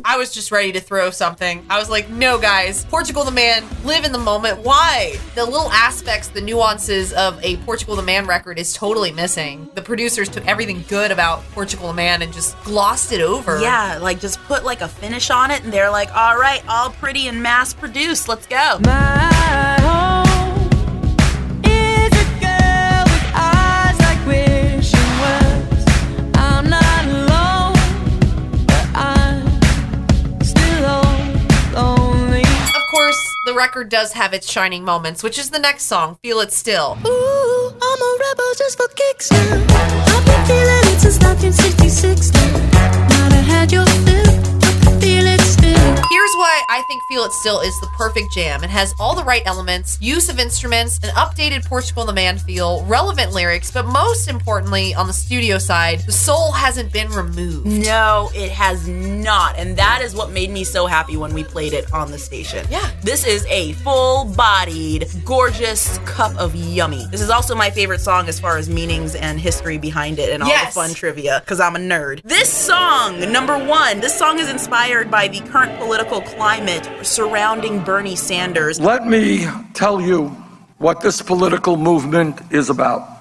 I 0.08 0.18
was 0.18 0.32
just 0.32 0.52
ready 0.52 0.72
to 0.74 0.80
throw 0.80 1.10
something. 1.10 1.66
I 1.68 1.80
was 1.80 1.90
like, 1.90 2.12
no, 2.12 2.38
guys, 2.38 2.86
Portugal 2.86 3.24
the 3.24 3.32
Man, 3.32 3.66
live 3.84 4.06
in 4.06 4.12
the 4.12 4.20
moment. 4.20 4.60
Why? 4.60 5.18
The 5.34 5.44
little 5.44 5.72
aspects, 5.72 6.28
the 6.28 6.42
nuances 6.42 7.12
of 7.14 7.44
a 7.44 7.58
Portugal 7.58 7.96
the 7.96 8.04
Man 8.04 8.28
record 8.28 8.60
is 8.60 8.72
totally 8.72 9.12
missing. 9.12 9.68
The 9.74 9.82
producers 9.82 10.30
took 10.30 10.46
everything 10.46 10.86
good 10.88 11.10
about 11.10 11.42
Portugal 11.54 11.88
the 11.88 11.96
Man 11.96 12.22
and 12.22 12.32
just 12.32 12.56
glossed 12.64 13.14
it 13.14 13.22
over. 13.22 13.60
Yeah, 13.60 13.98
like 14.00 14.20
just 14.20 14.40
put 14.44 14.64
like 14.64 14.82
a 14.82 14.88
finish 14.88 15.32
on 15.32 15.50
it, 15.50 15.64
and 15.64 15.74
they're 15.74 15.90
like, 15.90 16.16
all 16.16 16.38
right, 16.38 16.62
all 16.70 16.92
pretty 16.92 17.28
and 17.28 17.42
mass 17.42 17.74
produced. 17.74 18.28
Let's 18.28 18.46
go. 18.46 18.78
The 33.46 33.54
record 33.54 33.90
does 33.90 34.14
have 34.14 34.34
its 34.34 34.52
shining 34.52 34.84
moments, 34.84 35.22
which 35.22 35.38
is 35.38 35.52
the 35.52 35.60
next 35.60 35.84
song, 35.84 36.18
Feel 36.24 36.40
It 36.40 36.52
Still. 36.52 36.98
Ooh, 37.06 37.68
I'm 37.70 38.02
a 38.02 38.18
rebel 38.20 38.52
just 38.58 38.76
for 38.76 38.88
kicks 38.88 39.32
now. 39.32 39.64
I've 40.08 40.26
been 40.26 40.46
feeling 40.46 40.94
it 40.94 41.00
since 41.00 41.20
1966 41.20 42.34
now. 42.34 42.95
Here's 46.26 46.38
why 46.38 46.64
I 46.70 46.82
think 46.88 47.04
Feel 47.04 47.24
It 47.26 47.34
Still 47.34 47.60
is 47.60 47.80
the 47.82 47.88
perfect 47.96 48.34
jam. 48.34 48.64
It 48.64 48.72
has 48.72 48.96
all 49.00 49.14
the 49.16 49.24
right 49.24 49.44
elements, 49.46 50.00
use 50.02 50.28
of 50.28 50.40
instruments, 50.40 50.98
an 51.04 51.12
updated 51.12 51.64
Portugal 51.66 52.04
the 52.04 52.14
Man 52.14 52.40
feel, 52.40 52.84
relevant 52.86 53.32
lyrics, 53.32 53.70
but 53.70 53.86
most 53.86 54.28
importantly, 54.28 54.96
on 54.96 55.06
the 55.06 55.14
studio 55.14 55.60
side, 55.60 56.00
the 56.00 56.12
soul 56.12 56.52
hasn't 56.52 56.92
been 56.92 57.10
removed. 57.12 57.68
No, 57.68 58.32
it 58.34 58.50
has 58.50 58.88
not. 58.88 59.56
And 59.60 59.78
that 59.78 60.02
is 60.02 60.16
what 60.16 60.32
made 60.32 60.50
me 60.50 60.64
so 60.64 60.88
happy 60.88 61.16
when 61.16 61.32
we 61.32 61.44
played 61.44 61.74
it 61.74 61.94
on 61.94 62.10
the 62.10 62.18
station. 62.18 62.66
Yeah. 62.72 62.90
This 63.04 63.24
is 63.24 63.46
a 63.46 63.74
full 63.74 64.26
bodied, 64.26 65.08
gorgeous 65.26 66.00
cup 66.06 66.36
of 66.40 66.56
yummy. 66.56 67.06
This 67.12 67.22
is 67.22 67.30
also 67.30 67.54
my 67.54 67.70
favorite 67.70 68.02
song 68.02 68.28
as 68.30 68.40
far 68.40 68.58
as 68.58 68.68
meanings 68.68 69.14
and 69.14 69.40
history 69.40 69.78
behind 69.78 70.18
it 70.18 70.32
and 70.34 70.42
all 70.42 70.50
Yes. 70.50 70.74
the 70.74 70.82
fun 70.82 70.96
trivia, 70.96 71.42
because 71.42 71.60
I'm 71.60 71.76
a 71.76 71.80
nerd. 71.80 72.22
This 72.24 72.52
song, 72.52 73.32
number 73.32 73.64
one, 73.64 74.00
this 74.00 74.18
song 74.18 74.40
is 74.40 74.50
inspired 74.50 75.12
by 75.12 75.28
the 75.28 75.42
current 75.42 75.78
political 75.78 76.15
climate 76.22 76.90
surrounding 77.06 77.84
Bernie 77.84 78.16
Sanders. 78.16 78.80
Let 78.80 79.08
me 79.08 79.48
tell 79.74 80.02
you 80.02 80.30
what 80.78 81.02
this 81.02 81.22
political 81.22 81.78
movement 81.78 82.40
is 82.52 82.70
about. 82.70 83.15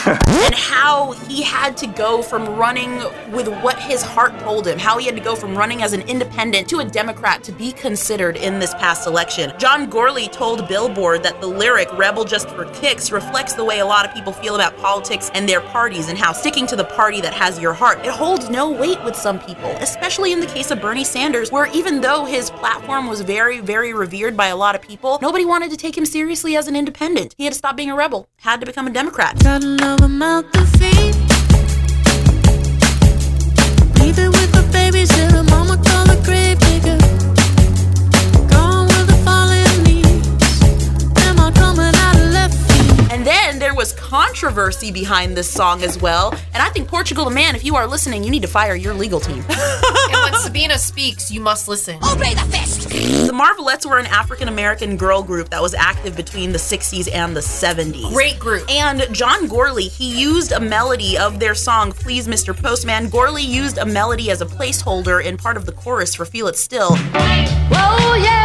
and 0.06 0.54
how 0.54 1.12
he 1.28 1.42
had 1.42 1.76
to 1.76 1.86
go 1.86 2.22
from 2.22 2.46
running 2.56 2.96
with 3.32 3.48
what 3.62 3.78
his 3.78 4.02
heart 4.02 4.38
told 4.40 4.66
him, 4.66 4.78
how 4.78 4.96
he 4.96 5.06
had 5.06 5.14
to 5.14 5.22
go 5.22 5.36
from 5.36 5.54
running 5.54 5.82
as 5.82 5.92
an 5.92 6.00
independent 6.02 6.68
to 6.68 6.78
a 6.78 6.84
Democrat 6.84 7.42
to 7.44 7.52
be 7.52 7.72
considered 7.72 8.36
in 8.36 8.58
this 8.58 8.72
past 8.74 9.06
election. 9.06 9.52
John 9.58 9.90
Gourley 9.90 10.30
told 10.30 10.66
Billboard 10.68 11.22
that 11.22 11.40
the 11.40 11.46
lyric 11.46 11.92
Rebel 11.98 12.24
Just 12.24 12.48
for 12.50 12.64
Kicks 12.66 13.12
reflects 13.12 13.52
the 13.52 13.64
way 13.64 13.80
a 13.80 13.84
lot 13.84 14.06
of 14.06 14.14
people 14.14 14.32
feel 14.32 14.54
about 14.54 14.76
politics 14.78 15.30
and 15.34 15.46
their 15.46 15.60
parties 15.60 16.08
and 16.08 16.16
how 16.16 16.32
sticking 16.32 16.66
to 16.68 16.76
the 16.76 16.84
party 16.84 17.20
that 17.20 17.34
has 17.34 17.58
your 17.58 17.74
heart, 17.74 17.98
it 18.04 18.12
holds 18.12 18.48
no 18.48 18.70
weight 18.70 19.02
with 19.04 19.16
some 19.16 19.38
people, 19.38 19.70
especially 19.80 20.32
in 20.32 20.40
the 20.40 20.46
case 20.46 20.70
of 20.70 20.80
Bernie 20.80 21.04
Sanders, 21.04 21.52
where 21.52 21.66
even 21.74 22.00
though 22.00 22.24
his 22.24 22.50
platform 22.50 23.06
was 23.06 23.20
very, 23.20 23.60
very 23.60 23.92
revered 23.92 24.36
by 24.36 24.46
a 24.46 24.56
lot 24.56 24.74
of 24.74 24.80
people, 24.80 25.18
nobody 25.20 25.44
wanted 25.44 25.70
to 25.70 25.76
take 25.76 25.96
him 25.96 26.06
seriously 26.06 26.56
as 26.56 26.68
an 26.68 26.76
independent. 26.76 27.34
He 27.36 27.44
had 27.44 27.52
to 27.52 27.58
stop 27.58 27.76
being 27.76 27.90
a 27.90 27.96
rebel, 27.96 28.28
had 28.38 28.60
to 28.60 28.66
become 28.66 28.86
a 28.86 28.90
Democrat. 28.90 29.36
Another 29.90 30.08
mouth 30.08 30.48
to 30.52 30.64
feed. 30.78 31.09
Was 43.80 43.94
controversy 43.94 44.92
behind 44.92 45.34
this 45.38 45.50
song 45.50 45.82
as 45.82 45.98
well. 45.98 46.34
And 46.52 46.62
I 46.62 46.68
think 46.68 46.86
Portugal 46.86 47.24
the 47.24 47.30
Man, 47.30 47.56
if 47.56 47.64
you 47.64 47.76
are 47.76 47.86
listening, 47.86 48.22
you 48.22 48.30
need 48.30 48.42
to 48.42 48.48
fire 48.48 48.74
your 48.74 48.92
legal 48.92 49.20
team. 49.20 49.36
and 49.48 50.22
when 50.22 50.34
Sabina 50.34 50.76
speaks, 50.76 51.30
you 51.30 51.40
must 51.40 51.66
listen. 51.66 51.96
Obey 52.04 52.34
the 52.34 52.42
fist! 52.52 52.90
The 52.90 53.32
Marvelettes 53.32 53.86
were 53.86 53.98
an 53.98 54.04
African 54.04 54.48
American 54.48 54.98
girl 54.98 55.22
group 55.22 55.48
that 55.48 55.62
was 55.62 55.72
active 55.72 56.14
between 56.14 56.52
the 56.52 56.58
60s 56.58 57.10
and 57.10 57.34
the 57.34 57.40
70s. 57.40 58.12
Great 58.12 58.38
group. 58.38 58.70
And 58.70 59.06
John 59.14 59.48
Gourley, 59.48 59.88
he 59.88 60.20
used 60.20 60.52
a 60.52 60.60
melody 60.60 61.16
of 61.16 61.40
their 61.40 61.54
song, 61.54 61.92
Please 61.92 62.28
Mr. 62.28 62.54
Postman. 62.54 63.06
Gourley 63.06 63.46
used 63.46 63.78
a 63.78 63.86
melody 63.86 64.30
as 64.30 64.42
a 64.42 64.46
placeholder 64.46 65.24
in 65.24 65.38
part 65.38 65.56
of 65.56 65.64
the 65.64 65.72
chorus 65.72 66.14
for 66.14 66.26
Feel 66.26 66.48
It 66.48 66.56
Still. 66.56 66.90
Oh, 66.92 67.60
Whoa, 67.70 68.14
yes, 68.16 68.39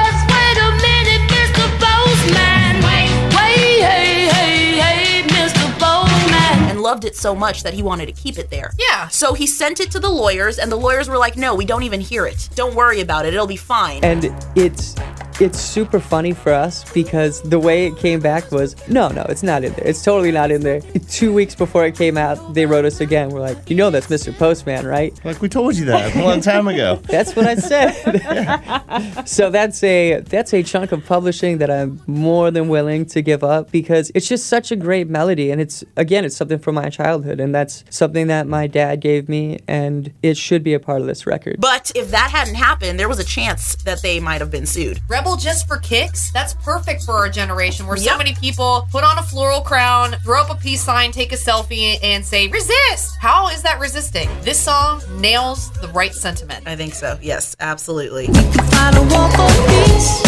loved 6.86 7.04
it 7.04 7.16
so 7.16 7.34
much 7.34 7.64
that 7.64 7.74
he 7.74 7.82
wanted 7.82 8.06
to 8.06 8.12
keep 8.12 8.38
it 8.38 8.52
there. 8.52 8.72
Yeah. 8.78 9.08
So 9.08 9.34
he 9.34 9.48
sent 9.48 9.80
it 9.80 9.90
to 9.92 10.00
the 10.00 10.10
lawyers, 10.10 10.60
and 10.60 10.72
the 10.72 10.76
lawyers 10.76 11.10
were 11.10 11.18
like, 11.18 11.36
no, 11.36 11.56
we 11.56 11.66
don't 11.66 11.82
even 11.82 12.00
hear 12.00 12.28
it. 12.28 12.48
Don't 12.54 12.76
worry 12.76 13.02
about 13.02 13.26
it. 13.26 13.34
It'll 13.34 13.48
be 13.48 13.58
fine. 13.58 14.04
And 14.04 14.32
it's 14.56 14.94
it's 15.42 15.60
super 15.60 16.00
funny 16.00 16.34
for 16.34 16.54
us 16.54 16.90
because 16.94 17.42
the 17.42 17.60
way 17.60 17.88
it 17.88 17.98
came 17.98 18.20
back 18.20 18.52
was 18.52 18.76
no, 18.88 19.10
no, 19.10 19.24
it's 19.24 19.44
not 19.44 19.64
in 19.64 19.74
there. 19.74 19.86
It's 19.86 20.04
totally 20.04 20.32
not 20.32 20.50
in 20.50 20.62
there. 20.62 20.80
Two 21.10 21.34
weeks 21.34 21.56
before 21.56 21.86
it 21.86 21.96
came 21.96 22.18
out, 22.18 22.54
they 22.54 22.66
wrote 22.66 22.86
us 22.86 23.02
again. 23.02 23.30
We're 23.30 23.42
like, 23.42 23.70
you 23.70 23.76
know, 23.76 23.90
that's 23.90 24.08
Mr. 24.08 24.36
Postman, 24.36 24.86
right? 24.86 25.14
Like 25.26 25.42
we 25.42 25.50
told 25.50 25.76
you 25.76 25.86
that 25.86 26.16
a 26.16 26.24
long 26.24 26.40
time 26.42 26.68
ago. 26.68 26.96
That's 27.06 27.36
what 27.36 27.46
I 27.46 27.56
said. 27.56 29.26
so 29.26 29.50
that's 29.50 29.84
a 29.84 30.20
that's 30.22 30.54
a 30.54 30.64
chunk 30.64 30.92
of 30.92 31.06
publishing 31.06 31.58
that 31.60 31.72
I'm 31.72 32.02
more 32.08 32.52
than 32.52 32.68
willing 32.68 33.06
to 33.08 33.22
give 33.22 33.44
up 33.44 33.72
because 33.72 34.12
it's 34.14 34.28
just 34.28 34.48
such 34.48 34.72
a 34.72 34.76
great 34.76 35.10
melody 35.10 35.52
and 35.52 35.62
it's 35.62 35.84
again 35.96 36.26
it's 36.26 36.36
something 36.36 36.60
from 36.60 36.76
my 36.76 36.90
childhood 36.90 37.40
and 37.40 37.54
that's 37.54 37.84
something 37.90 38.28
that 38.28 38.48
my 38.48 38.68
dad 38.68 39.02
gave 39.02 39.30
me 39.30 39.60
and 39.68 40.14
it 40.22 40.38
should 40.38 40.64
be 40.64 40.74
a 40.74 40.80
part 40.80 41.02
of 41.02 41.08
this 41.08 41.26
record. 41.26 41.58
but 41.60 41.92
if 41.96 42.12
that 42.12 42.32
hadn't 42.32 42.56
happened, 42.56 43.00
there 43.00 43.10
was 43.10 43.20
a 43.20 43.24
chance 43.24 43.76
that 43.84 44.02
they 44.02 44.20
might 44.20 44.42
have 44.42 44.52
been 44.52 44.66
sued. 44.66 45.02
Rebel 45.08 45.25
just 45.34 45.68
for 45.68 45.78
kicks? 45.78 46.32
That's 46.32 46.54
perfect 46.54 47.04
for 47.04 47.14
our 47.14 47.30
generation 47.30 47.88
where 47.88 47.98
so 47.98 48.16
many 48.16 48.36
people 48.36 48.88
put 48.92 49.04
on 49.04 49.18
a 49.18 49.24
floral 49.24 49.62
crown, 49.62 50.12
throw 50.24 50.42
up 50.42 50.52
a 50.52 50.56
peace 50.56 50.84
sign, 50.84 51.12
take 51.12 51.32
a 51.32 51.36
selfie, 51.36 51.98
and 52.04 52.24
say, 52.24 52.48
resist! 52.48 53.18
How 53.20 53.50
is 53.50 53.64
that 53.64 53.80
resisting? 53.80 54.30
This 54.42 54.60
song 54.60 55.02
nails 55.20 55.72
the 55.82 55.88
right 55.90 56.14
sentiment. 56.14 56.68
I 56.68 56.76
think 56.76 56.94
so. 56.94 57.18
Yes, 57.22 57.56
absolutely. 57.60 58.28
Find 58.28 58.96
a 58.96 59.02
war 59.02 59.30
for 59.32 59.50
peace. 59.68 60.22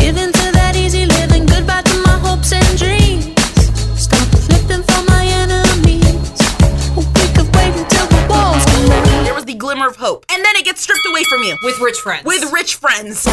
Give 0.00 0.16
in 0.16 0.32
to 0.32 0.52
that 0.52 0.72
easy 0.74 1.04
living. 1.04 1.44
Goodbye 1.44 1.82
to 1.82 2.02
my 2.02 2.18
hopes 2.18 2.52
and 2.52 2.78
dreams. 2.78 3.01
Glimmer 9.72 9.88
of 9.88 9.96
hope. 9.96 10.26
And 10.30 10.44
then 10.44 10.56
it 10.56 10.64
gets 10.64 10.82
stripped 10.82 11.06
away 11.10 11.24
from 11.24 11.42
you. 11.42 11.56
With 11.62 11.80
rich 11.80 11.98
friends. 11.98 12.24
With 12.26 12.52
rich 12.52 12.74
friends. 12.74 13.26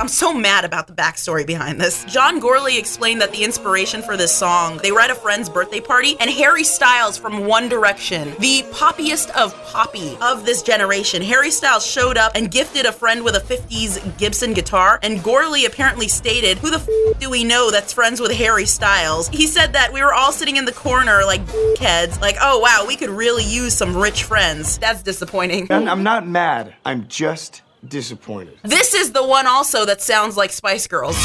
I'm 0.00 0.08
so 0.08 0.32
mad 0.32 0.64
about 0.64 0.86
the 0.86 0.94
backstory 0.94 1.46
behind 1.46 1.78
this. 1.78 2.06
John 2.06 2.40
Gourley 2.40 2.78
explained 2.78 3.20
that 3.20 3.32
the 3.32 3.44
inspiration 3.44 4.00
for 4.00 4.16
this 4.16 4.32
song, 4.34 4.78
they 4.78 4.92
were 4.92 5.00
at 5.00 5.10
a 5.10 5.14
friend's 5.14 5.50
birthday 5.50 5.78
party, 5.78 6.16
and 6.18 6.30
Harry 6.30 6.64
Styles 6.64 7.18
from 7.18 7.44
One 7.46 7.68
Direction, 7.68 8.34
the 8.38 8.62
poppiest 8.72 9.28
of 9.32 9.54
poppy 9.66 10.16
of 10.22 10.46
this 10.46 10.62
generation, 10.62 11.20
Harry 11.20 11.50
Styles 11.50 11.84
showed 11.84 12.16
up 12.16 12.32
and 12.34 12.50
gifted 12.50 12.86
a 12.86 12.92
friend 12.92 13.22
with 13.22 13.36
a 13.36 13.40
50s 13.40 14.16
Gibson 14.16 14.54
guitar, 14.54 14.98
and 15.02 15.18
Gourley 15.18 15.66
apparently 15.66 16.08
stated, 16.08 16.56
Who 16.56 16.70
the 16.70 16.78
f 16.78 16.88
do 17.20 17.28
we 17.28 17.44
know 17.44 17.70
that's 17.70 17.92
friends 17.92 18.22
with 18.22 18.32
Harry 18.32 18.64
Styles? 18.64 19.28
He 19.28 19.46
said 19.46 19.74
that 19.74 19.92
we 19.92 20.02
were 20.02 20.14
all 20.14 20.32
sitting 20.32 20.56
in 20.56 20.64
the 20.64 20.72
corner 20.72 21.26
like 21.26 21.46
heads, 21.76 22.18
like, 22.22 22.36
oh 22.40 22.58
wow, 22.58 22.86
we 22.88 22.96
could 22.96 23.10
really 23.10 23.44
use 23.44 23.74
some 23.74 23.94
rich 23.94 24.24
friends. 24.24 24.78
That's 24.78 25.02
disappointing. 25.02 25.66
And 25.68 25.90
I'm 25.90 26.02
not 26.02 26.26
mad. 26.26 26.74
I'm 26.86 27.06
just 27.06 27.60
disappointed. 27.86 28.58
This 28.62 28.94
is 28.94 29.12
the 29.12 29.24
one 29.24 29.46
also 29.46 29.84
that 29.86 30.00
sounds 30.00 30.36
like 30.36 30.52
Spice 30.52 30.86
Girls. 30.86 31.16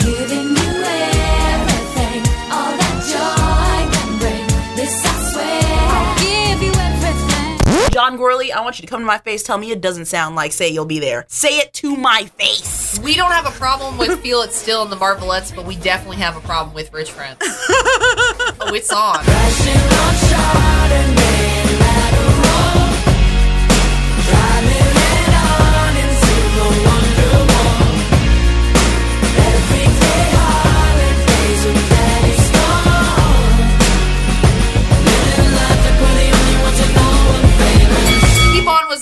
Giving 0.00 0.50
you 0.50 0.70
everything, 0.84 2.22
all 2.50 2.72
that 2.76 2.96
joy 3.10 3.92
can 3.94 4.18
bring. 4.18 4.46
This 4.76 5.04
I 5.04 5.32
swear. 5.32 5.60
I'll 5.90 6.16
give 6.18 6.62
you 6.62 6.72
everything. 6.72 7.90
John 7.92 8.18
Gourley, 8.18 8.50
I 8.50 8.60
want 8.62 8.78
you 8.78 8.82
to 8.82 8.88
come 8.88 9.00
to 9.00 9.06
my 9.06 9.18
face. 9.18 9.42
Tell 9.42 9.58
me 9.58 9.70
it 9.70 9.80
doesn't 9.80 10.06
sound 10.06 10.36
like 10.36 10.52
Say 10.52 10.68
You'll 10.68 10.84
Be 10.84 10.98
There. 11.00 11.24
Say 11.28 11.58
it 11.58 11.72
to 11.74 11.96
my 11.96 12.24
face. 12.36 12.98
We 13.02 13.14
don't 13.14 13.32
have 13.32 13.46
a 13.46 13.56
problem 13.58 13.98
with 13.98 14.20
Feel 14.20 14.42
It 14.42 14.52
Still 14.52 14.82
in 14.82 14.90
the 14.90 14.96
Marvelettes, 14.96 15.52
but 15.52 15.64
we 15.66 15.76
definitely 15.76 16.18
have 16.18 16.36
a 16.36 16.40
problem 16.40 16.74
with 16.74 16.92
Rich 16.92 17.12
Friends. 17.12 17.38
oh, 17.42 18.72
it's 18.74 18.92
on. 18.92 19.24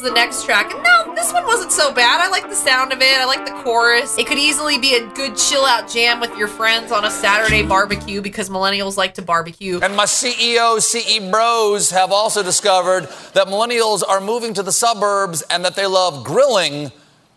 Was 0.01 0.09
the 0.11 0.15
next 0.15 0.45
track. 0.45 0.73
And 0.73 0.83
no, 0.83 1.15
this 1.15 1.33
one 1.33 1.45
wasn't 1.47 1.73
so 1.73 1.93
bad. 1.93 2.21
I 2.21 2.29
like 2.29 2.49
the 2.49 2.55
sound 2.55 2.93
of 2.93 3.01
it. 3.01 3.19
I 3.19 3.25
like 3.25 3.45
the 3.47 3.53
chorus. 3.63 4.17
It 4.19 4.27
could 4.27 4.39
easily 4.39 4.79
be 4.79 4.95
a 4.95 5.07
good 5.15 5.37
chill 5.37 5.65
out 5.65 5.89
jam 5.89 6.21
with 6.21 6.37
your 6.37 6.49
friends 6.49 6.93
on 6.93 7.05
a 7.05 7.11
Saturday 7.11 7.63
barbecue 7.63 8.21
because 8.21 8.49
millennials 8.49 8.97
like 8.97 9.15
to 9.15 9.23
barbecue. 9.23 9.81
And 9.81 9.97
my 9.97 10.05
CEO, 10.05 10.81
CE 10.81 11.31
bros 11.31 11.91
have 11.91 12.13
also 12.13 12.43
discovered 12.43 13.09
that 13.35 13.47
millennials 13.49 14.03
are 14.07 14.21
moving 14.21 14.55
to 14.55 14.63
the 14.63 14.73
suburbs 14.73 15.43
and 15.51 15.65
that 15.65 15.75
they 15.75 15.87
love 15.87 16.25
grilling 16.25 16.93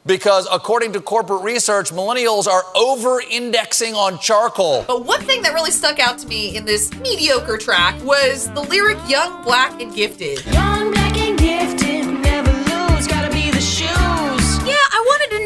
because, 0.05 0.47
according 0.51 0.93
to 0.93 1.01
corporate 1.01 1.43
research, 1.43 1.91
millennials 1.91 2.47
are 2.47 2.63
over 2.75 3.21
indexing 3.21 3.93
on 3.93 4.19
charcoal. 4.19 4.83
But 4.87 5.05
one 5.05 5.21
thing 5.21 5.43
that 5.43 5.53
really 5.53 5.71
stuck 5.71 5.99
out 5.99 6.17
to 6.19 6.27
me 6.27 6.55
in 6.55 6.65
this 6.65 6.91
mediocre 6.99 7.57
track 7.57 8.03
was 8.03 8.51
the 8.51 8.61
lyric 8.61 8.97
Young, 9.07 9.43
Black, 9.43 9.79
and 9.79 9.93
Gifted. 9.93 10.43
Young, 10.45 10.91
black, 10.91 11.17
and 11.17 11.37
gifted, 11.37 12.00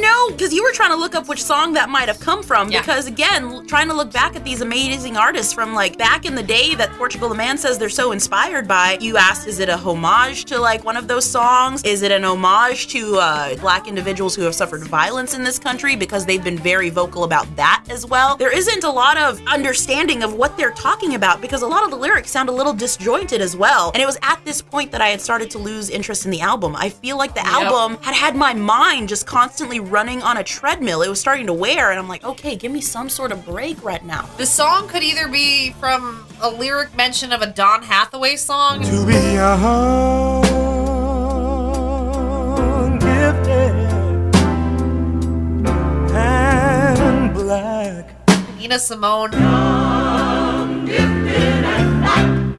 know 0.05 0.29
because 0.31 0.53
you 0.53 0.63
were 0.63 0.71
trying 0.71 0.91
to 0.91 0.95
look 0.95 1.15
up 1.15 1.27
which 1.27 1.43
song 1.43 1.73
that 1.73 1.89
might 1.89 2.07
have 2.07 2.19
come 2.19 2.43
from. 2.43 2.69
Yeah. 2.69 2.81
Because 2.81 3.07
again, 3.07 3.65
trying 3.67 3.87
to 3.87 3.93
look 3.93 4.11
back 4.11 4.35
at 4.35 4.43
these 4.43 4.61
amazing 4.61 5.17
artists 5.17 5.53
from 5.53 5.73
like 5.73 5.97
back 5.97 6.25
in 6.25 6.35
the 6.35 6.43
day 6.43 6.75
that 6.75 6.91
Portugal 6.93 7.29
the 7.29 7.35
Man 7.35 7.57
says 7.57 7.77
they're 7.77 7.89
so 7.89 8.11
inspired 8.11 8.67
by. 8.67 8.97
You 9.01 9.17
asked, 9.17 9.47
is 9.47 9.59
it 9.59 9.69
a 9.69 9.77
homage 9.77 10.45
to 10.45 10.59
like 10.59 10.83
one 10.83 10.97
of 10.97 11.07
those 11.07 11.25
songs? 11.25 11.83
Is 11.83 12.01
it 12.01 12.11
an 12.11 12.23
homage 12.23 12.87
to 12.87 13.17
uh, 13.17 13.55
black 13.57 13.87
individuals 13.87 14.35
who 14.35 14.43
have 14.43 14.55
suffered 14.55 14.83
violence 14.83 15.33
in 15.33 15.43
this 15.43 15.59
country? 15.59 15.95
Because 15.95 16.25
they've 16.25 16.43
been 16.43 16.57
very 16.57 16.89
vocal 16.89 17.23
about 17.23 17.53
that 17.55 17.83
as 17.89 18.05
well. 18.05 18.37
There 18.37 18.55
isn't 18.55 18.83
a 18.83 18.89
lot 18.89 19.17
of 19.17 19.41
understanding 19.47 20.23
of 20.23 20.33
what 20.33 20.57
they're 20.57 20.71
talking 20.71 21.15
about 21.15 21.41
because 21.41 21.61
a 21.61 21.67
lot 21.67 21.83
of 21.83 21.89
the 21.91 21.97
lyrics 21.97 22.31
sound 22.31 22.49
a 22.49 22.51
little 22.51 22.73
disjointed 22.73 23.41
as 23.41 23.55
well. 23.55 23.91
And 23.93 24.01
it 24.01 24.05
was 24.05 24.17
at 24.21 24.43
this 24.45 24.61
point 24.61 24.91
that 24.91 25.01
I 25.01 25.07
had 25.07 25.21
started 25.21 25.49
to 25.51 25.57
lose 25.57 25.89
interest 25.89 26.25
in 26.25 26.31
the 26.31 26.41
album. 26.41 26.75
I 26.75 26.89
feel 26.89 27.17
like 27.17 27.33
the 27.33 27.45
album 27.45 27.97
had 28.01 28.15
had 28.15 28.35
my 28.35 28.53
mind 28.53 29.09
just 29.09 29.25
constantly 29.25 29.79
running 29.95 30.21
on 30.21 30.36
a 30.36 30.43
treadmill. 30.43 31.01
It 31.03 31.08
was 31.08 31.21
starting 31.21 31.47
to 31.47 31.53
wear, 31.53 31.89
and 31.89 31.97
I'm 31.97 32.10
like, 32.10 32.25
okay, 32.25 32.58
give 32.58 32.69
me 32.69 32.81
some 32.81 33.08
sort 33.08 33.31
of 33.31 33.45
break 33.45 33.81
right 33.81 34.03
now. 34.03 34.23
The 34.36 34.45
song 34.45 34.89
could 34.89 35.03
either 35.03 35.29
be 35.29 35.71
from 35.79 36.27
a 36.41 36.49
lyric 36.49 36.93
mention 36.97 37.31
of 37.31 37.41
a 37.41 37.47
Don 37.47 37.81
Hathaway 37.81 38.36
song, 38.36 38.84
To 38.84 39.05
be 39.08 39.13
young, 39.13 40.41
gifted, 42.99 43.71
and 46.13 47.34
black. 47.34 48.12
Nina 48.58 48.77
Simone, 48.77 49.34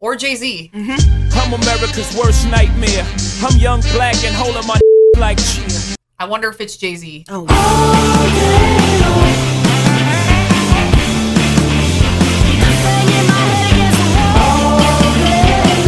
or 0.00 0.16
Jay 0.16 0.36
Z. 0.36 0.70
Mm-hmm. 0.72 1.38
I'm 1.38 1.52
America's 1.52 2.16
worst 2.16 2.48
nightmare. 2.48 3.06
I'm 3.42 3.58
young, 3.58 3.82
black, 3.92 4.24
and 4.24 4.34
holding 4.34 4.66
my 4.66 4.80
like 5.18 5.36
cheer. 5.36 5.75
I 6.18 6.24
wonder 6.26 6.48
if 6.48 6.60
it's 6.60 6.76
Jay 6.76 6.96
Z. 6.96 7.24
Oh, 7.28 7.46
Banging 11.96 13.26
my 13.26 13.42
head 13.48 13.72
against 13.72 13.98
the 13.98 14.14
wall. 14.34 15.86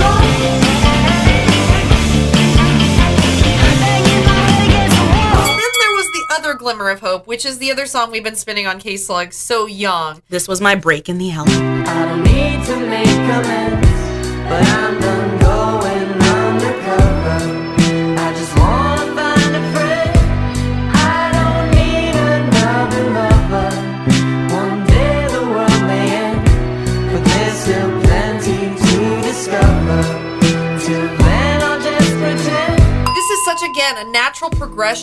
Banging 3.82 4.24
my 4.24 4.40
head 4.48 4.62
against 4.68 4.96
the 4.96 5.04
wall. 5.04 5.46
Then 5.46 5.72
there 5.80 5.92
was 5.92 6.06
the 6.12 6.24
other 6.36 6.54
glimmer 6.54 6.88
of 6.90 7.00
hope, 7.00 7.26
which 7.26 7.44
is 7.44 7.58
the 7.58 7.70
other 7.70 7.86
song 7.86 8.10
we've 8.10 8.24
been 8.24 8.36
spinning 8.36 8.66
on 8.66 8.78
K 8.80 8.96
Slug, 8.96 9.32
So 9.32 9.66
Young. 9.66 10.22
this 10.28 10.48
was 10.48 10.60
my 10.60 10.74
break 10.74 11.08
in 11.08 11.18
the 11.18 11.30
album. 11.32 11.84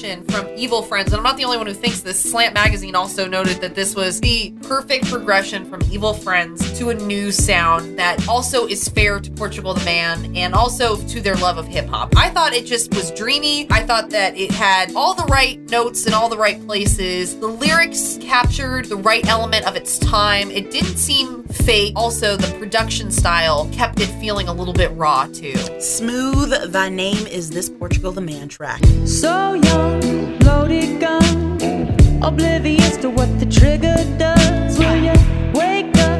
Natural 0.01 0.23
progression 0.23 0.23
from 0.25 0.57
Evil 0.57 0.81
Friends, 0.81 1.11
and 1.11 1.17
I'm 1.17 1.23
not 1.23 1.37
the 1.37 1.45
only 1.45 1.57
one 1.57 1.67
who 1.67 1.73
thinks 1.73 2.01
this. 2.01 2.19
Slant 2.19 2.53
Magazine 2.53 2.95
also 2.95 3.27
noted 3.27 3.61
that 3.61 3.75
this 3.75 3.95
was 3.95 4.19
the 4.19 4.51
perfect 4.63 5.05
progression 5.05 5.65
from 5.69 5.81
Evil 5.91 6.13
Friends 6.13 6.77
to 6.79 6.89
a 6.89 6.93
new 6.93 7.31
sound 7.31 7.97
that 7.97 8.27
also 8.27 8.67
is 8.67 8.87
fair 8.87 9.19
to 9.19 9.31
Portugal 9.31 9.73
the 9.73 9.83
Man 9.85 10.35
and 10.35 10.53
also 10.53 10.97
to 11.07 11.21
their 11.21 11.35
love 11.35 11.57
of 11.57 11.67
hip 11.67 11.87
hop. 11.87 12.15
I 12.15 12.29
thought 12.29 12.53
it 12.53 12.65
just 12.65 12.93
was 12.93 13.11
dreamy. 13.11 13.67
I 13.71 13.83
thought 13.83 14.09
that 14.11 14.35
it 14.37 14.51
had 14.51 14.93
all 14.95 15.13
the 15.13 15.25
right 15.25 15.59
notes 15.69 16.05
in 16.05 16.13
all 16.13 16.29
the 16.29 16.37
right 16.37 16.63
places. 16.65 17.37
The 17.39 17.47
lyrics 17.47 18.17
captured 18.21 18.85
the 18.85 18.97
right 18.97 19.25
element 19.27 19.67
of 19.67 19.75
its 19.75 19.97
time. 19.99 20.51
It 20.51 20.71
didn't 20.71 20.97
seem 20.97 21.43
fake. 21.43 21.93
Also, 21.95 22.35
the 22.35 22.57
production 22.57 23.11
style 23.11 23.69
kept 23.71 23.99
it 23.99 24.07
feeling 24.19 24.47
a 24.47 24.53
little 24.53 24.73
bit 24.73 24.91
raw 24.91 25.27
too. 25.27 25.55
Smooth, 25.79 26.71
thy 26.71 26.89
name 26.89 27.27
is 27.27 27.49
this 27.49 27.69
Portugal 27.69 28.11
the 28.11 28.21
Man 28.21 28.47
track. 28.47 28.83
So 29.05 29.53
young, 29.53 29.84
loaded 30.43 30.99
gun, 30.99 32.23
oblivious 32.23 32.97
to 32.97 33.09
what 33.09 33.29
the 33.39 33.45
trigger 33.45 33.95
does. 34.17 34.77
Will 34.77 34.95
you 34.95 35.13
wake 35.53 35.95
up? 35.97 36.19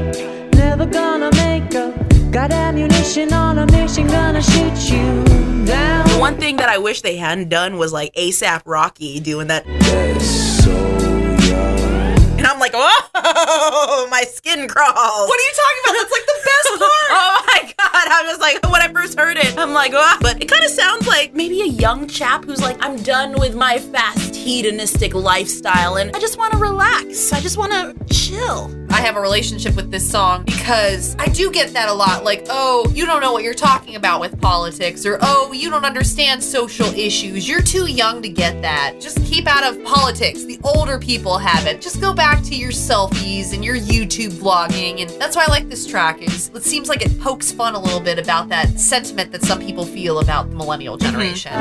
Never 0.55 0.85
gonna 0.85 1.31
make 1.35 1.73
up. 1.75 1.93
Got 2.31 2.51
ammunition 2.51 3.33
on 3.33 3.57
a 3.57 3.65
mission, 3.67 4.07
gonna 4.07 4.41
shoot 4.41 4.77
you 4.91 5.23
down. 5.65 6.07
The 6.07 6.17
one 6.19 6.37
thing 6.37 6.57
that 6.57 6.69
I 6.69 6.77
wish 6.77 7.01
they 7.01 7.17
hadn't 7.17 7.49
done 7.49 7.77
was 7.77 7.91
like 7.93 8.13
ASAP 8.15 8.61
Rocky 8.65 9.19
doing 9.19 9.47
that. 9.47 9.65
And 12.45 12.51
I'm 12.53 12.59
like, 12.59 12.73
oh, 12.75 14.07
my 14.11 14.21
skin 14.21 14.67
crawls. 14.67 14.93
What 14.93 15.39
are 15.39 15.47
you 15.49 15.53
talking 15.55 15.81
about? 15.83 15.93
That's 15.97 16.11
like 16.11 16.25
the 16.27 16.41
best 16.45 16.67
part. 16.77 17.09
Oh 17.09 17.43
my 17.47 17.73
god! 17.75 18.07
I'm 18.11 18.25
just 18.25 18.39
like 18.39 18.71
when 18.71 18.81
I 18.83 18.87
first 18.93 19.17
heard 19.19 19.37
it, 19.37 19.57
I'm 19.57 19.73
like, 19.73 19.93
oh. 19.95 20.17
But 20.21 20.43
it 20.43 20.47
kind 20.47 20.63
of 20.63 20.69
sounds 20.69 21.07
like 21.07 21.33
maybe 21.33 21.61
a 21.61 21.65
young 21.65 22.07
chap 22.07 22.45
who's 22.45 22.61
like, 22.61 22.77
I'm 22.81 22.97
done 22.97 23.33
with 23.39 23.55
my 23.55 23.79
fast 23.79 24.34
hedonistic 24.45 25.15
lifestyle, 25.15 25.95
and 25.95 26.15
I 26.15 26.19
just 26.19 26.37
want 26.37 26.53
to 26.53 26.59
relax. 26.59 27.33
I 27.33 27.39
just 27.39 27.57
want 27.57 27.71
to 27.71 27.95
chill. 28.13 28.71
I 28.91 29.01
have 29.01 29.17
a 29.17 29.21
relationship 29.21 29.75
with 29.75 29.89
this 29.89 30.09
song 30.09 30.43
because 30.45 31.15
I 31.17 31.25
do 31.25 31.51
get 31.51 31.73
that 31.73 31.89
a 31.89 31.93
lot. 31.93 32.23
Like, 32.23 32.45
oh, 32.49 32.89
you 32.93 33.07
don't 33.07 33.21
know 33.21 33.33
what 33.33 33.43
you're 33.43 33.55
talking 33.55 33.95
about 33.95 34.21
with 34.21 34.39
politics, 34.39 35.03
or 35.05 35.17
oh, 35.21 35.51
you 35.51 35.71
don't 35.71 35.83
understand 35.83 36.43
social 36.43 36.85
issues. 36.93 37.49
You're 37.49 37.63
too 37.63 37.87
young 37.87 38.21
to 38.21 38.29
get 38.29 38.61
that. 38.61 39.01
Just 39.01 39.17
keep 39.25 39.47
out 39.47 39.63
of 39.63 39.83
politics. 39.83 40.43
The 40.43 40.59
older 40.63 40.99
people 40.99 41.39
have 41.39 41.65
it. 41.65 41.81
Just 41.81 41.99
go 41.99 42.13
back 42.13 42.43
to 42.43 42.55
your 42.55 42.71
selfies 42.71 43.51
and 43.51 43.65
your 43.65 43.75
YouTube 43.75 44.33
vlogging. 44.33 45.01
And 45.01 45.09
that's 45.19 45.35
why 45.35 45.45
I 45.47 45.51
like 45.51 45.69
this 45.69 45.87
track. 45.87 46.21
Is 46.21 46.51
it 46.53 46.63
seems 46.63 46.87
like 46.87 47.01
it 47.01 47.19
pokes 47.19 47.51
fun 47.51 47.73
a 47.73 47.79
little 47.79 47.99
bit 47.99 48.19
about 48.19 48.49
that 48.49 48.79
sentiment 48.79 49.31
that 49.31 49.43
some 49.43 49.59
people 49.59 49.85
feel 49.85 50.19
about 50.19 50.51
the 50.51 50.55
millennial 50.55 50.97
mm-hmm. 50.97 51.11
generation. 51.11 51.51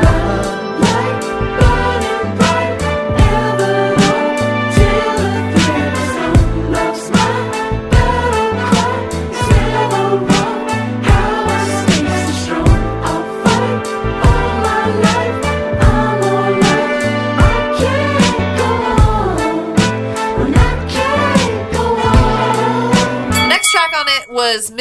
Next 0.85 1.43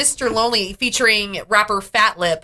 Mr. 0.03 0.29
Lonely 0.29 0.73
featuring 0.73 1.39
rapper 1.47 1.79
Fat 1.79 2.19
Lip. 2.19 2.43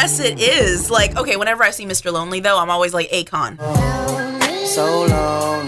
Yes, 0.00 0.18
it 0.18 0.40
is. 0.40 0.90
Like, 0.90 1.14
okay, 1.18 1.36
whenever 1.36 1.62
I 1.62 1.72
see 1.72 1.84
Mr. 1.84 2.10
Lonely, 2.10 2.40
though, 2.40 2.58
I'm 2.58 2.70
always 2.70 2.94
like, 2.94 3.10
Akon. 3.10 3.58
So 4.66 5.04
lonely, 5.04 5.59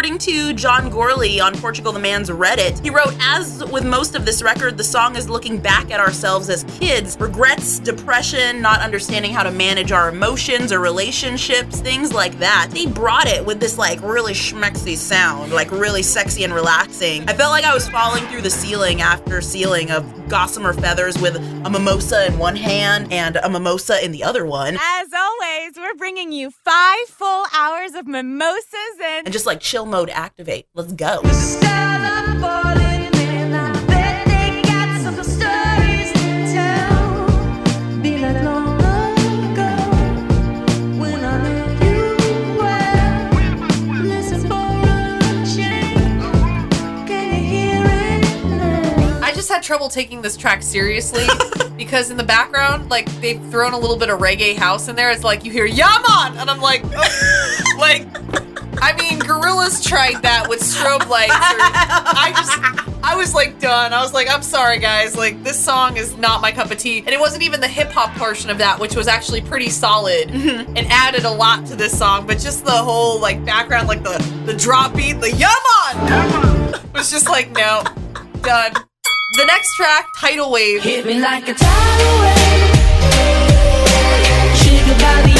according 0.00 0.16
to 0.16 0.54
John 0.54 0.90
Gourley 0.90 1.44
on 1.44 1.54
Portugal 1.56 1.92
the 1.92 1.98
Man's 1.98 2.30
Reddit, 2.30 2.82
he 2.82 2.88
wrote, 2.88 3.14
As 3.20 3.62
with 3.66 3.84
most 3.84 4.14
of 4.14 4.24
this 4.24 4.40
record, 4.40 4.78
the 4.78 4.82
song 4.82 5.14
is 5.14 5.28
looking 5.28 5.58
back 5.58 5.90
at 5.90 6.00
ourselves 6.00 6.48
as 6.48 6.64
kids, 6.78 7.18
regrets, 7.20 7.78
depression, 7.78 8.62
not 8.62 8.80
understanding 8.80 9.30
how 9.30 9.42
to 9.42 9.50
manage 9.50 9.92
our 9.92 10.08
emotions 10.08 10.72
or 10.72 10.78
relationships, 10.78 11.80
things 11.80 12.14
like 12.14 12.38
that. 12.38 12.70
They 12.70 12.86
brought 12.86 13.26
it 13.26 13.44
with 13.44 13.60
this 13.60 13.76
like 13.76 14.00
really 14.00 14.32
schmexy 14.32 14.96
sound, 14.96 15.52
like 15.52 15.70
really 15.70 16.02
sexy 16.02 16.44
and 16.44 16.54
relaxing. 16.54 17.28
I 17.28 17.34
felt 17.34 17.50
like 17.50 17.64
I 17.64 17.74
was 17.74 17.86
falling 17.90 18.24
through 18.28 18.40
the 18.40 18.48
ceiling 18.48 19.02
after 19.02 19.42
ceiling 19.42 19.90
of 19.90 20.28
gossamer 20.30 20.72
feathers 20.72 21.20
with 21.20 21.36
a 21.36 21.68
mimosa 21.68 22.24
in 22.26 22.38
one 22.38 22.56
hand 22.56 23.12
and 23.12 23.36
a 23.36 23.50
mimosa 23.50 24.02
in 24.02 24.12
the 24.12 24.24
other 24.24 24.46
one. 24.46 24.78
As 24.80 25.08
always, 25.12 25.76
we're 25.76 25.96
bringing 25.96 26.32
you 26.32 26.50
five 26.50 27.06
full 27.08 27.44
hours 27.52 27.94
of 27.94 28.06
mimosas 28.06 28.64
and 29.02 29.26
And 29.26 29.32
just 29.32 29.44
like 29.44 29.60
chill 29.60 29.89
mode 29.90 30.10
activate. 30.10 30.66
Let's 30.74 30.92
go. 30.92 31.20
I 49.22 49.32
just 49.32 49.48
had 49.48 49.62
trouble 49.62 49.88
taking 49.88 50.22
this 50.22 50.36
track 50.36 50.62
seriously 50.62 51.24
because 51.76 52.10
in 52.10 52.16
the 52.16 52.24
background, 52.24 52.90
like 52.90 53.06
they've 53.20 53.40
thrown 53.50 53.72
a 53.72 53.78
little 53.78 53.96
bit 53.96 54.10
of 54.10 54.18
reggae 54.18 54.56
house 54.56 54.88
in 54.88 54.96
there. 54.96 55.10
It's 55.10 55.24
like 55.24 55.44
you 55.44 55.52
hear 55.52 55.64
Yaman, 55.66 56.36
and 56.36 56.50
I'm 56.50 56.60
like, 56.60 56.82
oh, 56.84 57.76
like, 57.78 58.06
I 58.82 58.94
mean, 58.98 59.20
Gorillaz 59.20 59.86
tried 59.86 60.22
that 60.22 60.48
with 60.48 60.60
strobe 60.60 61.06
lights. 61.08 61.32
Or, 61.32 61.36
I 61.36 62.32
just, 62.36 62.58
I 63.04 63.14
was 63.16 63.34
like 63.34 63.60
done. 63.60 63.92
I 63.92 64.00
was 64.02 64.12
like, 64.12 64.30
I'm 64.30 64.42
sorry, 64.42 64.78
guys. 64.78 65.16
Like 65.16 65.42
this 65.42 65.62
song 65.62 65.96
is 65.96 66.16
not 66.16 66.40
my 66.40 66.52
cup 66.52 66.70
of 66.70 66.78
tea, 66.78 66.98
and 66.98 67.10
it 67.10 67.20
wasn't 67.20 67.42
even 67.42 67.60
the 67.60 67.68
hip 67.68 67.88
hop 67.88 68.14
portion 68.16 68.50
of 68.50 68.58
that, 68.58 68.78
which 68.78 68.96
was 68.96 69.06
actually 69.06 69.40
pretty 69.40 69.68
solid 69.68 70.28
mm-hmm. 70.28 70.76
and 70.76 70.86
added 70.90 71.24
a 71.24 71.30
lot 71.30 71.66
to 71.66 71.76
this 71.76 71.96
song. 71.96 72.26
But 72.26 72.38
just 72.38 72.64
the 72.64 72.70
whole 72.70 73.20
like 73.20 73.44
background, 73.44 73.88
like 73.88 74.02
the 74.02 74.18
the 74.46 74.54
drop 74.54 74.94
beat, 74.94 75.20
the 75.20 75.30
Yaman, 75.30 76.92
was 76.92 77.10
just 77.10 77.28
like, 77.28 77.50
no, 77.52 77.82
done. 78.42 78.72
The 79.36 79.44
next 79.44 79.76
track, 79.76 80.06
Tidal 80.18 80.50
Wave. 80.50 80.82
Hit 80.82 81.06
me 81.06 81.20
like 81.20 81.48
a 81.48 81.54
tidal 81.54 82.20
wave. 82.20 82.80
Triggered 84.58 84.98
by 84.98 85.39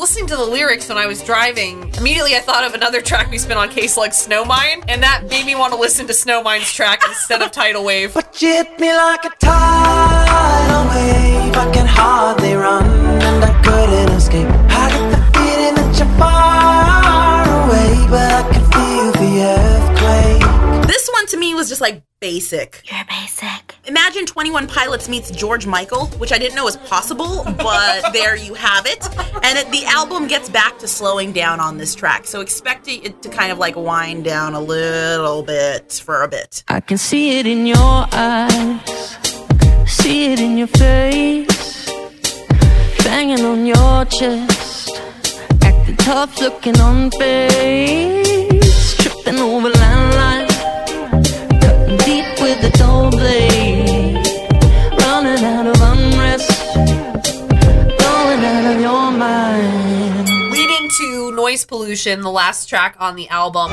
listening 0.00 0.26
to 0.26 0.34
the 0.34 0.44
lyrics 0.44 0.88
when 0.88 0.96
I 0.96 1.06
was 1.06 1.22
driving. 1.22 1.92
Immediately, 1.98 2.34
I 2.34 2.40
thought 2.40 2.64
of 2.64 2.72
another 2.72 3.02
track 3.02 3.30
we 3.30 3.36
spent 3.36 3.58
on 3.58 3.68
K 3.68 3.86
Slug 3.86 4.12
Snowmine, 4.12 4.82
and 4.88 5.02
that 5.02 5.28
made 5.28 5.44
me 5.44 5.54
want 5.54 5.74
to 5.74 5.78
listen 5.78 6.06
to 6.06 6.14
Snowmine's 6.14 6.72
track 6.72 7.02
instead 7.06 7.42
of 7.42 7.52
Tidal 7.52 7.84
Wave. 7.84 8.14
But 8.14 8.40
you 8.40 8.48
hit 8.48 8.80
me 8.80 8.90
like 8.96 9.26
a 9.26 9.30
tidal 9.38 10.84
wave. 10.88 11.54
I 11.54 11.70
can 11.74 11.86
hardly 11.86 12.54
run, 12.54 12.86
and 12.86 13.44
I 13.44 13.62
couldn't 13.62 14.16
escape. 14.16 14.48
I 14.48 14.88
get 14.88 15.10
the 15.10 15.38
feeling 15.38 15.74
that 15.74 15.98
you're 15.98 16.18
far 16.18 17.44
away, 17.64 18.06
but 18.08 18.32
I 18.32 18.42
can 18.50 18.64
feel 18.72 19.12
the 19.20 19.30
earthquake. 19.52 20.86
This 20.88 21.10
one 21.12 21.26
to 21.26 21.36
me 21.36 21.54
was 21.54 21.68
just 21.68 21.82
like 21.82 22.02
basic. 22.20 22.82
You're 22.90 23.04
basic. 23.04 23.59
Imagine 23.90 24.24
21 24.24 24.68
Pilots 24.68 25.08
meets 25.08 25.32
George 25.32 25.66
Michael, 25.66 26.06
which 26.18 26.30
I 26.30 26.38
didn't 26.38 26.54
know 26.54 26.62
was 26.62 26.76
possible, 26.76 27.42
but 27.44 28.08
there 28.12 28.36
you 28.36 28.54
have 28.54 28.86
it. 28.86 29.04
And 29.42 29.58
it, 29.58 29.68
the 29.72 29.84
album 29.84 30.28
gets 30.28 30.48
back 30.48 30.78
to 30.78 30.86
slowing 30.86 31.32
down 31.32 31.58
on 31.58 31.76
this 31.76 31.96
track, 31.96 32.28
so 32.28 32.40
expect 32.40 32.86
it 32.86 33.20
to 33.22 33.28
kind 33.28 33.50
of 33.50 33.58
like 33.58 33.74
wind 33.74 34.22
down 34.22 34.54
a 34.54 34.60
little 34.60 35.42
bit 35.42 36.00
for 36.04 36.22
a 36.22 36.28
bit. 36.28 36.62
I 36.68 36.78
can 36.78 36.98
see 36.98 37.40
it 37.40 37.48
in 37.48 37.66
your 37.66 38.06
eyes, 38.12 39.18
see 39.88 40.34
it 40.34 40.38
in 40.38 40.56
your 40.56 40.68
face, 40.68 41.90
banging 43.02 43.44
on 43.44 43.66
your 43.66 44.04
chest, 44.04 45.00
acting 45.64 45.96
tough, 45.96 46.40
looking 46.40 46.78
on 46.78 47.10
face, 47.10 48.94
tripping 48.98 49.40
over 49.40 49.68
landlines. 49.68 50.50
Pollution, 51.90 52.60
the 52.60 52.70
last 52.70 52.80
track 52.80 52.90
on 52.90 53.10
the 53.10 53.59
mind. 59.20 60.28
Leading 60.50 60.88
to 60.88 61.32
Noise 61.32 61.66
Pollution, 61.66 62.22
the 62.22 62.30
last 62.30 62.70
track 62.70 62.96
on 62.98 63.16
the 63.16 63.28
album. 63.28 63.70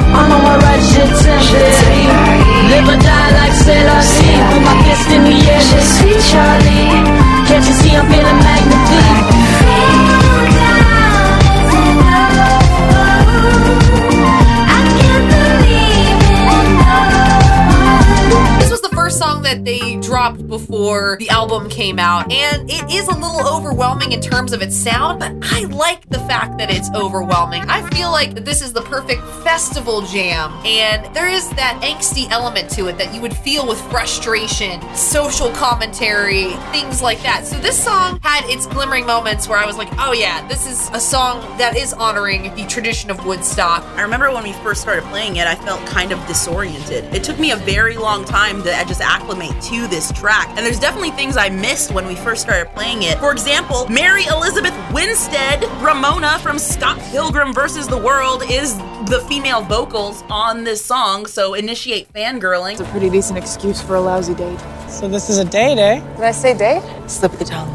Album 21.57 21.71
came 21.71 21.97
out, 21.97 22.31
and 22.31 22.69
it 22.69 22.93
is 22.93 23.07
a 23.07 23.13
little 23.13 23.47
overwhelming 23.47 24.11
in 24.11 24.21
terms 24.21 24.53
of 24.53 24.61
its 24.61 24.75
sound, 24.75 25.19
but 25.19 25.33
I 25.41 25.61
like 25.61 26.07
the 26.09 26.19
fact 26.19 26.59
that 26.59 26.69
it's 26.69 26.91
overwhelming. 26.93 27.63
I 27.67 27.89
feel 27.89 28.11
like 28.11 28.45
this 28.45 28.61
is 28.61 28.73
the 28.73 28.83
perfect 28.83 29.23
festival 29.43 30.03
jam, 30.03 30.51
and 30.63 31.11
there 31.15 31.27
is 31.27 31.49
that 31.51 31.81
angsty 31.81 32.29
element 32.29 32.69
to 32.71 32.89
it 32.89 32.99
that 32.99 33.11
you 33.11 33.21
would 33.21 33.35
feel 33.35 33.67
with 33.67 33.81
frustration, 33.89 34.79
social 34.95 35.49
commentary, 35.53 36.51
things 36.71 37.01
like 37.01 37.23
that. 37.23 37.47
So 37.47 37.57
this 37.57 37.83
song 37.83 38.19
had 38.21 38.47
its 38.51 38.67
glimmering 38.67 39.07
moments 39.07 39.47
where 39.47 39.57
I 39.57 39.65
was 39.65 39.77
like, 39.77 39.89
oh 39.97 40.13
yeah, 40.13 40.47
this 40.47 40.67
is 40.67 40.91
a 40.93 40.99
song 40.99 41.41
that 41.57 41.75
is 41.75 41.91
honoring 41.91 42.53
the 42.53 42.67
tradition 42.67 43.09
of 43.09 43.25
Woodstock. 43.25 43.83
I 43.97 44.03
remember 44.03 44.31
when 44.31 44.43
we 44.43 44.53
first 44.53 44.81
started 44.81 45.05
playing 45.05 45.37
it, 45.37 45.47
I 45.47 45.55
felt 45.55 45.83
kind 45.87 46.11
of 46.11 46.23
disoriented. 46.27 47.05
It 47.15 47.23
took 47.23 47.39
me 47.39 47.49
a 47.49 47.55
very 47.55 47.97
long 47.97 48.25
time 48.25 48.61
to 48.61 48.69
just 48.87 49.01
acclimate 49.01 49.59
to 49.63 49.87
this 49.87 50.11
track. 50.11 50.49
And 50.49 50.59
there's 50.59 50.79
definitely 50.79 51.11
things 51.11 51.35
I 51.35 51.46
missed 51.49 51.91
when 51.91 52.07
we 52.07 52.15
first 52.15 52.41
started 52.41 52.69
playing 52.73 53.03
it. 53.03 53.17
For 53.19 53.31
example, 53.31 53.87
Mary 53.87 54.25
Elizabeth 54.25 54.73
Winstead, 54.93 55.63
Ramona 55.81 56.39
from 56.39 56.59
Scott 56.59 56.99
Pilgrim 57.11 57.53
versus 57.53 57.87
the 57.87 57.97
World, 57.97 58.43
is 58.49 58.77
the 59.09 59.23
female 59.27 59.61
vocals 59.61 60.23
on 60.29 60.63
this 60.63 60.83
song. 60.83 61.25
So 61.25 61.53
initiate 61.53 62.11
fangirling. 62.13 62.73
It's 62.73 62.81
a 62.81 62.85
pretty 62.85 63.09
decent 63.09 63.37
excuse 63.37 63.81
for 63.81 63.95
a 63.95 64.01
lousy 64.01 64.35
date. 64.35 64.59
So 64.89 65.07
this 65.07 65.29
is 65.29 65.37
a 65.37 65.45
date, 65.45 65.77
eh? 65.77 65.99
Did 66.15 66.23
I 66.23 66.31
say 66.31 66.57
date? 66.57 66.83
Slip 67.07 67.31
the 67.33 67.45
tongue. 67.45 67.73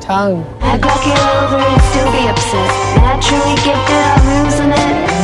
Tongue. 0.00 0.44
I'd 0.60 0.80
back 0.80 1.06
it 1.06 1.18
over 1.42 1.56
and 1.56 1.82
still 1.82 2.12
be 2.12 2.28
upset. 2.28 2.70
Naturally 2.96 3.54
gifted, 3.56 3.74
I'm 3.76 4.44
losing 4.44 4.70
it. 4.72 5.23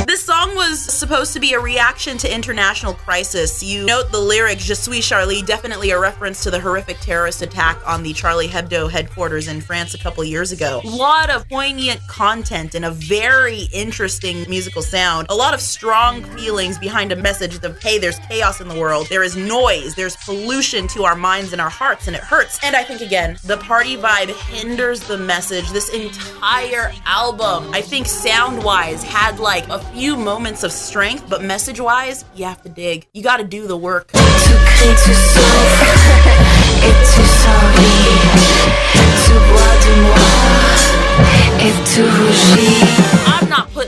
Was 0.70 0.78
supposed 0.78 1.32
to 1.32 1.40
be 1.40 1.54
a 1.54 1.58
reaction 1.58 2.16
to 2.18 2.32
international 2.32 2.94
crisis. 2.94 3.60
You 3.60 3.84
note 3.84 4.12
the 4.12 4.20
lyrics, 4.20 4.64
Je 4.64 4.74
suis 4.74 5.04
Charlie, 5.04 5.42
definitely 5.42 5.90
a 5.90 5.98
reference 5.98 6.44
to 6.44 6.50
the 6.52 6.60
horrific 6.60 7.00
terrorist 7.00 7.42
attack 7.42 7.76
on 7.84 8.04
the 8.04 8.12
Charlie 8.12 8.46
Hebdo 8.46 8.88
headquarters 8.88 9.48
in 9.48 9.60
France 9.60 9.94
a 9.94 9.98
couple 9.98 10.22
years 10.22 10.52
ago. 10.52 10.80
A 10.84 10.88
lot 10.88 11.28
of 11.28 11.48
poignant 11.48 12.00
content 12.06 12.76
and 12.76 12.84
a 12.84 12.92
very 12.92 13.62
interesting 13.72 14.48
musical 14.48 14.80
sound. 14.80 15.26
A 15.28 15.34
lot 15.34 15.54
of 15.54 15.60
strong 15.60 16.22
feelings 16.36 16.78
behind 16.78 17.10
a 17.10 17.16
message 17.16 17.56
of, 17.64 17.82
hey, 17.82 17.98
there's 17.98 18.20
chaos 18.20 18.60
in 18.60 18.68
the 18.68 18.78
world. 18.78 19.08
There 19.08 19.24
is 19.24 19.36
noise. 19.36 19.96
There's 19.96 20.14
pollution 20.18 20.86
to 20.88 21.02
our 21.02 21.16
minds 21.16 21.52
and 21.52 21.60
our 21.60 21.68
hearts, 21.68 22.06
and 22.06 22.14
it 22.14 22.22
hurts. 22.22 22.60
And 22.62 22.76
I 22.76 22.84
think, 22.84 23.00
again, 23.00 23.38
the 23.42 23.56
party 23.56 23.96
vibe 23.96 24.30
hinders 24.52 25.00
the 25.00 25.18
message. 25.18 25.68
This 25.70 25.88
entire 25.88 26.92
album, 27.06 27.74
I 27.74 27.80
think 27.80 28.06
sound 28.06 28.62
wise, 28.62 29.02
had 29.02 29.40
like 29.40 29.66
a 29.66 29.80
few 29.80 30.16
moments 30.16 30.59
of 30.64 30.72
strength, 30.72 31.28
but 31.28 31.42
message 31.42 31.80
wise, 31.80 32.24
you 32.34 32.44
have 32.44 32.62
to 32.62 32.68
dig. 32.68 33.06
You 33.12 33.22
got 33.22 33.38
to 33.38 33.44
do 33.44 33.66
the 33.66 33.76
work. 33.76 34.10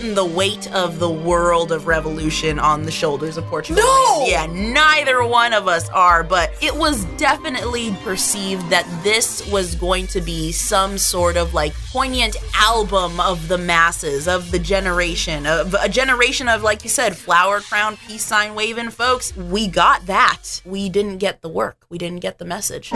Putting 0.03 0.17
the 0.17 0.25
weight 0.25 0.69
of 0.73 0.99
the 0.99 1.09
world 1.09 1.71
of 1.71 1.87
revolution 1.87 2.59
on 2.59 2.83
the 2.83 2.91
shoulders 2.91 3.37
of 3.37 3.45
Portugal. 3.47 3.81
No! 3.85 4.25
Yeah, 4.27 4.47
neither 4.47 5.25
one 5.25 5.53
of 5.53 5.69
us 5.69 5.89
are, 5.91 6.25
but 6.25 6.53
it 6.61 6.75
was 6.75 7.05
definitely 7.19 7.95
perceived 8.03 8.69
that 8.71 8.85
this 9.05 9.49
was 9.53 9.77
going 9.77 10.09
to 10.09 10.21
be 10.21 10.51
some 10.51 10.99
sort 10.99 11.37
of 11.37 11.55
like 11.55 11.73
poignant 11.93 12.35
album 12.57 13.21
of 13.21 13.47
the 13.47 13.59
masses, 13.59 14.27
of 14.27 14.51
the 14.51 14.59
generation, 14.59 15.47
of 15.47 15.73
a 15.75 15.89
generation 15.89 16.49
of, 16.49 16.65
like 16.65 16.83
you 16.83 16.91
said, 16.91 17.17
flower 17.17 17.61
crown, 17.61 17.97
peace 18.09 18.25
sign 18.25 18.57
waving 18.57 18.91
folks. 18.91 19.37
We 19.37 19.69
got 19.69 20.07
that. 20.07 20.63
We 20.65 20.89
didn't 20.89 21.19
get 21.19 21.43
the 21.43 21.49
work, 21.49 21.77
we 21.89 21.99
didn't 21.99 22.23
get 22.23 22.39
the 22.39 22.45
message. 22.45 22.91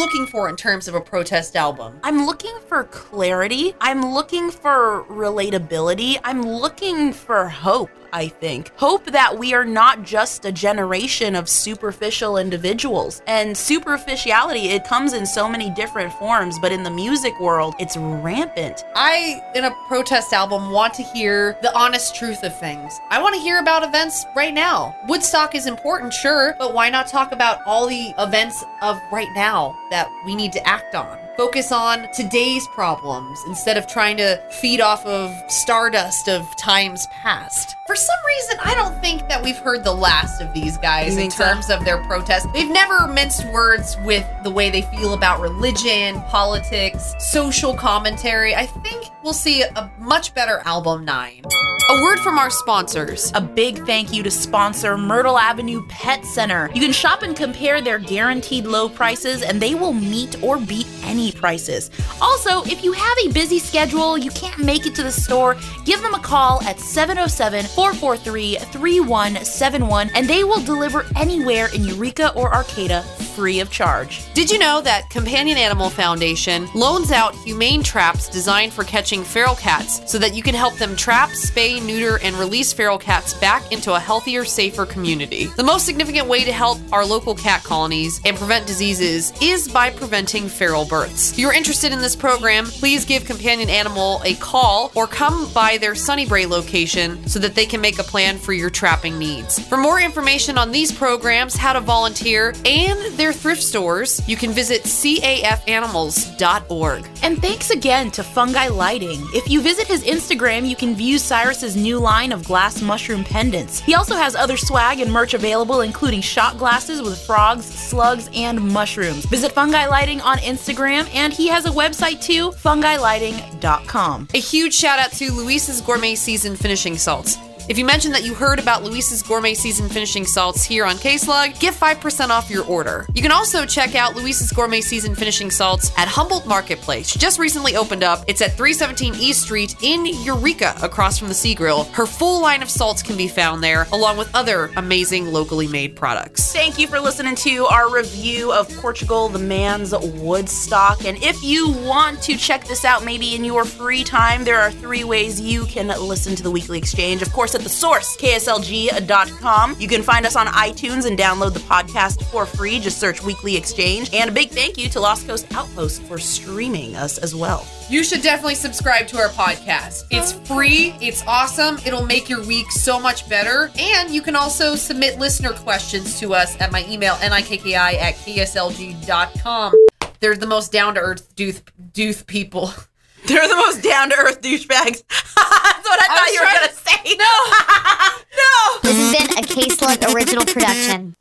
Looking 0.00 0.26
for 0.28 0.48
in 0.48 0.56
terms 0.56 0.88
of 0.88 0.94
a 0.94 1.00
protest 1.02 1.56
album? 1.56 2.00
I'm 2.02 2.24
looking 2.24 2.58
for 2.66 2.84
clarity. 2.84 3.74
I'm 3.82 4.14
looking 4.14 4.50
for 4.50 5.04
relatability. 5.10 6.18
I'm 6.24 6.40
looking 6.40 7.12
for 7.12 7.50
hope. 7.50 7.90
I 8.12 8.28
think. 8.28 8.72
Hope 8.76 9.06
that 9.06 9.38
we 9.38 9.54
are 9.54 9.64
not 9.64 10.02
just 10.02 10.44
a 10.44 10.52
generation 10.52 11.34
of 11.34 11.48
superficial 11.48 12.36
individuals. 12.36 13.22
And 13.26 13.56
superficiality, 13.56 14.68
it 14.68 14.84
comes 14.84 15.12
in 15.12 15.26
so 15.26 15.48
many 15.48 15.70
different 15.70 16.12
forms, 16.14 16.58
but 16.58 16.72
in 16.72 16.82
the 16.82 16.90
music 16.90 17.38
world, 17.40 17.74
it's 17.78 17.96
rampant. 17.96 18.84
I, 18.94 19.42
in 19.54 19.64
a 19.64 19.74
protest 19.88 20.32
album, 20.32 20.70
want 20.70 20.94
to 20.94 21.02
hear 21.02 21.56
the 21.62 21.76
honest 21.76 22.14
truth 22.14 22.42
of 22.42 22.58
things. 22.58 22.98
I 23.10 23.20
want 23.22 23.34
to 23.34 23.40
hear 23.40 23.58
about 23.58 23.82
events 23.82 24.24
right 24.36 24.54
now. 24.54 24.96
Woodstock 25.08 25.54
is 25.54 25.66
important, 25.66 26.12
sure, 26.12 26.54
but 26.58 26.74
why 26.74 26.90
not 26.90 27.06
talk 27.06 27.32
about 27.32 27.60
all 27.66 27.86
the 27.86 28.12
events 28.18 28.64
of 28.82 28.98
right 29.12 29.32
now 29.34 29.76
that 29.90 30.08
we 30.24 30.34
need 30.34 30.52
to 30.52 30.66
act 30.66 30.94
on? 30.94 31.18
Focus 31.36 31.72
on 31.72 32.10
today's 32.12 32.66
problems 32.68 33.42
instead 33.46 33.76
of 33.76 33.86
trying 33.86 34.16
to 34.16 34.36
feed 34.50 34.80
off 34.80 35.06
of 35.06 35.32
stardust 35.50 36.28
of 36.28 36.44
times 36.56 37.06
past. 37.22 37.76
For 37.86 37.96
some 37.96 38.18
reason, 38.26 38.58
I 38.62 38.74
don't 38.74 39.00
think 39.00 39.26
that 39.28 39.42
we've 39.42 39.56
heard 39.56 39.84
the 39.84 39.94
last 39.94 40.40
of 40.40 40.52
these 40.52 40.76
guys 40.76 41.16
in 41.16 41.30
so? 41.30 41.44
terms 41.44 41.70
of 41.70 41.84
their 41.84 42.02
protests. 42.04 42.46
They've 42.52 42.70
never 42.70 43.06
minced 43.06 43.46
words 43.52 43.96
with 44.04 44.26
the 44.42 44.50
way 44.50 44.70
they 44.70 44.82
feel 44.82 45.14
about 45.14 45.40
religion, 45.40 46.20
politics, 46.22 47.14
social 47.18 47.74
commentary. 47.74 48.54
I 48.54 48.66
think 48.66 49.06
we'll 49.22 49.32
see 49.32 49.62
a 49.62 49.90
much 49.98 50.34
better 50.34 50.60
album 50.64 51.04
nine. 51.04 51.44
A 51.90 52.02
word 52.02 52.20
from 52.20 52.38
our 52.38 52.50
sponsors. 52.50 53.32
A 53.34 53.40
big 53.40 53.84
thank 53.84 54.12
you 54.12 54.22
to 54.22 54.30
sponsor 54.30 54.96
Myrtle 54.96 55.36
Avenue 55.36 55.84
Pet 55.88 56.24
Center. 56.24 56.70
You 56.72 56.80
can 56.80 56.92
shop 56.92 57.22
and 57.22 57.34
compare 57.34 57.80
their 57.80 57.98
guaranteed 57.98 58.64
low 58.64 58.88
prices, 58.88 59.42
and 59.42 59.60
they 59.60 59.74
will 59.74 59.92
meet 59.92 60.40
or 60.40 60.56
beat 60.56 60.86
any 61.02 61.32
prices. 61.32 61.90
Also, 62.20 62.62
if 62.62 62.84
you 62.84 62.92
have 62.92 63.18
a 63.24 63.32
busy 63.32 63.58
schedule, 63.58 64.16
you 64.16 64.30
can't 64.30 64.60
make 64.60 64.86
it 64.86 64.94
to 64.94 65.02
the 65.02 65.10
store, 65.10 65.56
give 65.84 66.00
them 66.00 66.14
a 66.14 66.20
call 66.20 66.62
at 66.62 66.78
707 66.78 67.64
443 67.64 68.54
3171, 68.70 70.10
and 70.14 70.28
they 70.28 70.44
will 70.44 70.60
deliver 70.60 71.04
anywhere 71.16 71.74
in 71.74 71.82
Eureka 71.82 72.32
or 72.36 72.54
Arcata 72.54 73.02
free 73.40 73.60
of 73.60 73.70
charge. 73.70 74.30
Did 74.34 74.50
you 74.50 74.58
know 74.58 74.82
that 74.82 75.08
Companion 75.08 75.56
Animal 75.56 75.88
Foundation 75.88 76.68
loans 76.74 77.10
out 77.10 77.34
humane 77.36 77.82
traps 77.82 78.28
designed 78.28 78.70
for 78.70 78.84
catching 78.84 79.24
feral 79.24 79.54
cats 79.54 80.02
so 80.12 80.18
that 80.18 80.34
you 80.34 80.42
can 80.42 80.54
help 80.54 80.76
them 80.76 80.94
trap, 80.94 81.30
spay, 81.30 81.82
neuter, 81.82 82.18
and 82.22 82.36
release 82.36 82.70
feral 82.70 82.98
cats 82.98 83.32
back 83.32 83.72
into 83.72 83.94
a 83.94 83.98
healthier, 83.98 84.44
safer 84.44 84.84
community? 84.84 85.46
The 85.56 85.64
most 85.64 85.86
significant 85.86 86.28
way 86.28 86.44
to 86.44 86.52
help 86.52 86.80
our 86.92 87.02
local 87.02 87.34
cat 87.34 87.64
colonies 87.64 88.20
and 88.26 88.36
prevent 88.36 88.66
diseases 88.66 89.32
is 89.40 89.66
by 89.68 89.88
preventing 89.88 90.46
feral 90.46 90.84
births. 90.84 91.32
If 91.32 91.38
you're 91.38 91.54
interested 91.54 91.92
in 91.92 92.02
this 92.02 92.14
program, 92.14 92.66
please 92.66 93.06
give 93.06 93.24
Companion 93.24 93.70
Animal 93.70 94.20
a 94.26 94.34
call 94.34 94.92
or 94.94 95.06
come 95.06 95.50
by 95.54 95.78
their 95.78 95.94
Sunny 95.94 96.26
Brae 96.26 96.44
location 96.44 97.26
so 97.26 97.38
that 97.38 97.54
they 97.54 97.64
can 97.64 97.80
make 97.80 97.98
a 97.98 98.02
plan 98.02 98.36
for 98.36 98.52
your 98.52 98.68
trapping 98.68 99.18
needs. 99.18 99.58
For 99.66 99.78
more 99.78 99.98
information 99.98 100.58
on 100.58 100.70
these 100.72 100.92
programs, 100.92 101.56
how 101.56 101.72
to 101.72 101.80
volunteer, 101.80 102.52
and 102.66 103.00
their 103.16 103.29
thrift 103.32 103.62
stores, 103.62 104.20
you 104.28 104.36
can 104.36 104.50
visit 104.50 104.82
cafanimals.org. 104.82 107.08
And 107.22 107.40
thanks 107.40 107.70
again 107.70 108.10
to 108.12 108.22
Fungi 108.22 108.68
Lighting. 108.68 109.20
If 109.34 109.48
you 109.48 109.60
visit 109.60 109.86
his 109.86 110.04
Instagram, 110.04 110.68
you 110.68 110.76
can 110.76 110.94
view 110.94 111.18
Cyrus's 111.18 111.76
new 111.76 111.98
line 111.98 112.32
of 112.32 112.44
glass 112.44 112.80
mushroom 112.80 113.24
pendants. 113.24 113.80
He 113.80 113.94
also 113.94 114.14
has 114.14 114.34
other 114.34 114.56
swag 114.56 115.00
and 115.00 115.12
merch 115.12 115.34
available, 115.34 115.82
including 115.82 116.20
shot 116.20 116.58
glasses 116.58 117.02
with 117.02 117.20
frogs, 117.20 117.64
slugs, 117.64 118.28
and 118.34 118.60
mushrooms. 118.60 119.24
Visit 119.26 119.52
Fungi 119.52 119.86
Lighting 119.86 120.20
on 120.20 120.38
Instagram, 120.38 121.08
and 121.14 121.32
he 121.32 121.48
has 121.48 121.66
a 121.66 121.70
website 121.70 122.22
too, 122.22 122.50
fungilighting.com. 122.50 124.28
A 124.34 124.38
huge 124.38 124.74
shout 124.74 124.98
out 124.98 125.12
to 125.12 125.32
Louise's 125.32 125.80
Gourmet 125.80 126.14
Season 126.14 126.56
Finishing 126.56 126.96
Salts. 126.96 127.36
If 127.70 127.78
you 127.78 127.84
mention 127.84 128.10
that 128.10 128.24
you 128.24 128.34
heard 128.34 128.58
about 128.58 128.82
Louise's 128.82 129.22
Gourmet 129.22 129.54
Season 129.54 129.88
Finishing 129.88 130.26
Salts 130.26 130.64
here 130.64 130.84
on 130.84 130.98
K 130.98 131.16
Slug, 131.16 131.56
get 131.60 131.72
5% 131.72 132.30
off 132.30 132.50
your 132.50 132.64
order. 132.64 133.06
You 133.14 133.22
can 133.22 133.30
also 133.30 133.64
check 133.64 133.94
out 133.94 134.16
Louise's 134.16 134.50
Gourmet 134.50 134.80
Season 134.80 135.14
Finishing 135.14 135.52
Salts 135.52 135.92
at 135.96 136.08
Humboldt 136.08 136.48
Marketplace. 136.48 137.14
Just 137.14 137.38
recently 137.38 137.76
opened 137.76 138.02
up. 138.02 138.24
It's 138.26 138.42
at 138.42 138.54
317 138.54 139.14
East 139.14 139.42
Street 139.42 139.76
in 139.84 140.04
Eureka, 140.04 140.74
across 140.82 141.16
from 141.16 141.28
the 141.28 141.34
Sea 141.34 141.54
Grill. 141.54 141.84
Her 141.92 142.06
full 142.06 142.42
line 142.42 142.60
of 142.60 142.68
salts 142.68 143.04
can 143.04 143.16
be 143.16 143.28
found 143.28 143.62
there, 143.62 143.86
along 143.92 144.16
with 144.16 144.34
other 144.34 144.72
amazing 144.74 145.26
locally 145.26 145.68
made 145.68 145.94
products. 145.94 146.52
Thank 146.52 146.76
you 146.76 146.88
for 146.88 146.98
listening 146.98 147.36
to 147.36 147.66
our 147.66 147.88
review 147.88 148.52
of 148.52 148.68
Portugal, 148.78 149.28
the 149.28 149.38
man's 149.38 149.94
Woodstock. 149.96 151.04
And 151.04 151.22
if 151.22 151.40
you 151.44 151.70
want 151.70 152.20
to 152.22 152.36
check 152.36 152.64
this 152.64 152.84
out, 152.84 153.04
maybe 153.04 153.36
in 153.36 153.44
your 153.44 153.64
free 153.64 154.02
time, 154.02 154.42
there 154.42 154.58
are 154.58 154.72
three 154.72 155.04
ways 155.04 155.40
you 155.40 155.66
can 155.66 155.86
listen 155.86 156.34
to 156.34 156.42
the 156.42 156.50
Weekly 156.50 156.76
Exchange. 156.76 157.22
Of 157.22 157.32
course, 157.32 157.54
the 157.60 157.68
source, 157.68 158.16
kslg.com. 158.16 159.76
You 159.78 159.88
can 159.88 160.02
find 160.02 160.26
us 160.26 160.36
on 160.36 160.46
iTunes 160.48 161.06
and 161.06 161.18
download 161.18 161.52
the 161.52 161.60
podcast 161.60 162.24
for 162.24 162.46
free. 162.46 162.80
Just 162.80 162.98
search 162.98 163.22
Weekly 163.22 163.56
Exchange. 163.56 164.10
And 164.12 164.30
a 164.30 164.32
big 164.32 164.50
thank 164.50 164.78
you 164.78 164.88
to 164.90 165.00
Lost 165.00 165.26
Coast 165.26 165.46
Outpost 165.54 166.02
for 166.02 166.18
streaming 166.18 166.96
us 166.96 167.18
as 167.18 167.34
well. 167.34 167.66
You 167.90 168.04
should 168.04 168.22
definitely 168.22 168.54
subscribe 168.54 169.08
to 169.08 169.18
our 169.18 169.30
podcast. 169.30 170.04
It's 170.10 170.32
free, 170.48 170.94
it's 171.00 171.24
awesome, 171.26 171.78
it'll 171.84 172.06
make 172.06 172.28
your 172.28 172.40
week 172.46 172.70
so 172.70 173.00
much 173.00 173.28
better. 173.28 173.72
And 173.76 174.10
you 174.10 174.22
can 174.22 174.36
also 174.36 174.76
submit 174.76 175.18
listener 175.18 175.52
questions 175.54 176.20
to 176.20 176.32
us 176.32 176.60
at 176.60 176.70
my 176.70 176.86
email, 176.88 177.16
nikki 177.20 177.74
at 177.74 178.14
kslg.com. 178.14 179.74
They're 180.20 180.36
the 180.36 180.46
most 180.46 180.70
down 180.70 180.94
to 180.94 181.00
earth 181.00 181.34
dooth, 181.34 181.62
dooth 181.92 182.26
people. 182.26 182.72
They're 183.26 183.48
the 183.48 183.56
most 183.56 183.82
down 183.82 184.10
to 184.10 184.16
earth 184.16 184.40
douchebags. 184.40 185.02
That's 185.08 185.88
what 185.88 186.00
I, 186.02 186.06
thought 186.08 186.30
you 186.32 186.40
were 186.40 186.46
going 186.46 186.68
to 186.68 186.74
say. 186.74 186.86
No. 187.20 187.26
no. 188.36 188.80
This 188.82 188.96
has 188.96 189.28
been 189.28 189.38
a 189.38 189.46
K 189.46 189.68
Slug 189.70 190.14
original 190.14 190.44
production. 190.44 191.16